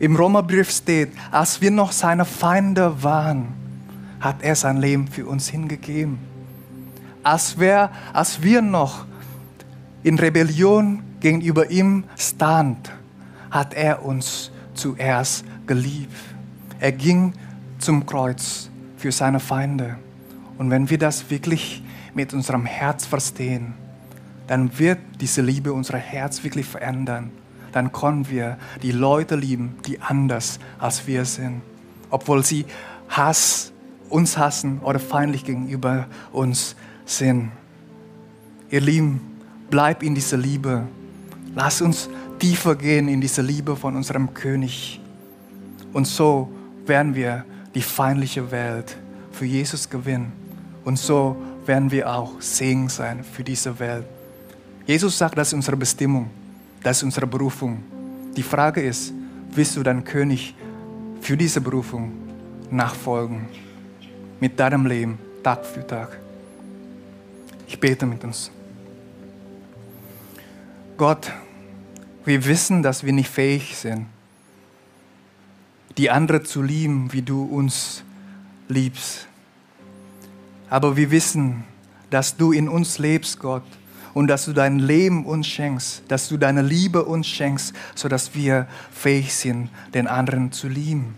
im 0.00 0.16
Römerbrief 0.16 0.70
steht, 0.70 1.12
als 1.30 1.60
wir 1.60 1.70
noch 1.70 1.92
seine 1.92 2.24
Feinde 2.24 3.04
waren, 3.04 3.46
hat 4.18 4.42
er 4.42 4.56
sein 4.56 4.78
Leben 4.78 5.06
für 5.06 5.26
uns 5.26 5.48
hingegeben. 5.48 6.33
Als 7.24 7.58
wir, 7.58 7.90
als 8.12 8.42
wir 8.42 8.60
noch 8.60 9.06
in 10.02 10.18
Rebellion 10.18 11.02
gegenüber 11.20 11.70
ihm 11.70 12.04
stand, 12.18 12.92
hat 13.50 13.72
er 13.72 14.04
uns 14.04 14.52
zuerst 14.74 15.44
geliebt. 15.66 16.12
Er 16.80 16.92
ging 16.92 17.32
zum 17.78 18.04
Kreuz 18.04 18.68
für 18.98 19.10
seine 19.10 19.40
Feinde. 19.40 19.96
Und 20.58 20.70
wenn 20.70 20.90
wir 20.90 20.98
das 20.98 21.30
wirklich 21.30 21.82
mit 22.14 22.34
unserem 22.34 22.66
Herz 22.66 23.06
verstehen, 23.06 23.72
dann 24.46 24.78
wird 24.78 24.98
diese 25.20 25.40
Liebe 25.40 25.72
unser 25.72 25.96
Herz 25.96 26.44
wirklich 26.44 26.66
verändern. 26.66 27.30
Dann 27.72 27.90
können 27.90 28.28
wir 28.28 28.58
die 28.82 28.92
Leute 28.92 29.34
lieben, 29.36 29.76
die 29.86 30.00
anders 30.00 30.58
als 30.78 31.06
wir 31.06 31.24
sind. 31.24 31.62
Obwohl 32.10 32.44
sie 32.44 32.66
Hass, 33.08 33.72
uns 34.10 34.36
hassen 34.36 34.80
oder 34.80 34.98
feindlich 34.98 35.44
gegenüber 35.44 36.06
uns 36.32 36.76
sind. 37.04 37.50
Ihr 38.70 38.80
Lieben, 38.80 39.20
bleib 39.70 40.02
in 40.02 40.14
dieser 40.14 40.36
Liebe. 40.36 40.86
Lass 41.54 41.80
uns 41.80 42.08
tiefer 42.38 42.74
gehen 42.74 43.08
in 43.08 43.20
diese 43.20 43.42
Liebe 43.42 43.76
von 43.76 43.96
unserem 43.96 44.34
König. 44.34 45.00
Und 45.92 46.06
so 46.06 46.50
werden 46.86 47.14
wir 47.14 47.44
die 47.74 47.82
feindliche 47.82 48.50
Welt 48.50 48.96
für 49.32 49.44
Jesus 49.44 49.88
gewinnen. 49.88 50.32
Und 50.84 50.98
so 50.98 51.36
werden 51.66 51.90
wir 51.90 52.10
auch 52.10 52.40
Segen 52.40 52.88
sein 52.88 53.24
für 53.24 53.42
diese 53.42 53.78
Welt. 53.78 54.04
Jesus 54.86 55.16
sagt, 55.16 55.38
das 55.38 55.48
ist 55.48 55.54
unsere 55.54 55.76
Bestimmung, 55.76 56.28
das 56.82 56.98
ist 56.98 57.04
unsere 57.04 57.26
Berufung. 57.26 57.82
Die 58.36 58.42
Frage 58.42 58.82
ist, 58.82 59.12
willst 59.52 59.76
du 59.76 59.82
dein 59.82 60.04
König 60.04 60.54
für 61.20 61.36
diese 61.36 61.60
Berufung 61.60 62.12
nachfolgen? 62.70 63.46
Mit 64.40 64.58
deinem 64.60 64.84
Leben, 64.84 65.18
Tag 65.42 65.64
für 65.64 65.86
Tag. 65.86 66.23
Ich 67.74 67.80
bete 67.80 68.06
mit 68.06 68.22
uns. 68.22 68.52
Gott, 70.96 71.32
wir 72.24 72.44
wissen, 72.44 72.84
dass 72.84 73.02
wir 73.02 73.12
nicht 73.12 73.28
fähig 73.28 73.76
sind, 73.76 74.06
die 75.98 76.08
anderen 76.08 76.44
zu 76.44 76.62
lieben, 76.62 77.12
wie 77.12 77.22
du 77.22 77.42
uns 77.42 78.04
liebst. 78.68 79.26
Aber 80.70 80.96
wir 80.96 81.10
wissen, 81.10 81.64
dass 82.10 82.36
du 82.36 82.52
in 82.52 82.68
uns 82.68 82.98
lebst, 82.98 83.40
Gott, 83.40 83.64
und 84.14 84.28
dass 84.28 84.44
du 84.44 84.52
dein 84.52 84.78
Leben 84.78 85.26
uns 85.26 85.48
schenkst, 85.48 86.04
dass 86.06 86.28
du 86.28 86.36
deine 86.36 86.62
Liebe 86.62 87.04
uns 87.04 87.26
schenkst, 87.26 87.74
sodass 87.96 88.36
wir 88.36 88.68
fähig 88.92 89.34
sind, 89.34 89.68
den 89.94 90.06
anderen 90.06 90.52
zu 90.52 90.68
lieben. 90.68 91.16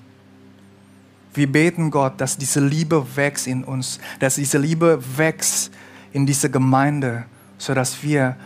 Wir 1.35 1.53
beten 1.53 1.91
Gott, 1.91 2.19
dass 2.19 2.39
diese 2.39 2.61
Liebe 2.61 3.07
wächst 3.15 3.47
in 3.47 3.63
uns, 3.63 4.01
dass 4.21 4.37
diese 4.37 4.57
Liebe 4.57 5.03
wächst 5.19 5.71
in 6.17 6.25
dieser 6.25 6.49
Gemeinde, 6.49 7.27
sodass 7.59 8.03
wir 8.03 8.37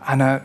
eine 0.00 0.40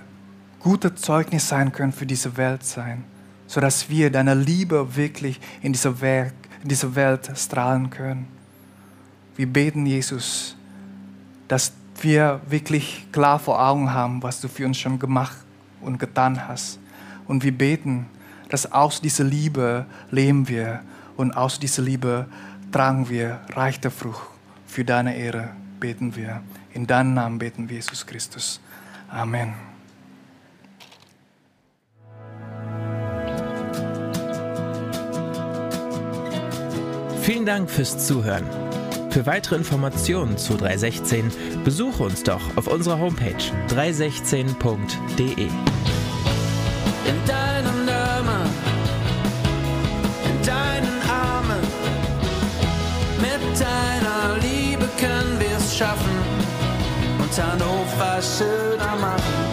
gute 0.60 0.94
Zeugnis 0.94 1.48
sein 1.48 1.72
können 1.72 1.94
für 1.94 2.06
diese 2.06 2.36
Welt 2.36 2.66
sein, 2.66 3.06
sodass 3.48 3.90
wir 3.90 4.12
deine 4.12 4.34
Liebe 4.34 4.98
wirklich 4.98 5.40
in 5.62 5.72
dieser 5.72 6.02
Welt, 6.02 6.34
in 6.64 6.68
dieser 6.68 6.94
Welt 6.96 7.32
strahlen 7.34 7.90
können. 7.90 8.28
Wir 9.38 9.48
beten, 9.48 9.86
Jesus, 9.86 10.58
dass 11.48 11.72
wir 12.02 12.42
wirklich 12.50 13.08
klar 13.14 13.40
vor 13.40 13.66
Augen 13.66 13.94
haben, 13.94 14.22
was 14.22 14.42
du 14.42 14.50
für 14.50 14.66
uns 14.66 14.78
schon 14.78 15.00
gemacht 15.00 15.38
und 15.80 15.98
getan 15.98 16.46
hast. 16.46 16.78
Und 17.26 17.42
wir 17.42 17.58
beten, 17.58 18.06
dass 18.50 18.70
aus 18.70 19.00
dieser 19.00 19.24
Liebe 19.24 19.86
leben 20.12 20.50
wir 20.50 20.82
Und 21.16 21.32
aus 21.38 21.58
dieser 21.58 21.84
Liebe 21.84 22.28
tragen 22.74 23.10
wir 23.10 23.40
reiche 23.54 23.90
Frucht. 23.92 24.28
Für 24.68 24.84
deine 24.84 25.16
Ehre 25.16 25.50
beten 25.80 26.16
wir. 26.16 26.44
In 26.74 26.88
deinem 26.88 27.14
Namen 27.14 27.40
beten 27.40 27.70
wir, 27.70 27.78
Jesus 27.78 28.06
Christus. 28.06 28.60
Amen. 29.10 29.54
Vielen 37.22 37.46
Dank 37.46 37.70
fürs 37.70 38.08
Zuhören. 38.08 38.46
Für 39.12 39.26
weitere 39.26 39.56
Informationen 39.56 40.38
zu 40.38 40.56
316 40.56 41.32
besuche 41.64 42.04
uns 42.04 42.24
doch 42.24 42.58
auf 42.58 42.68
unserer 42.68 43.00
Homepage 43.00 43.36
316.de. 43.70 45.48
schaffen 55.80 56.20
und 57.20 57.42
Hannover 57.42 58.22
schöner 58.22 58.98
machen. 58.98 59.49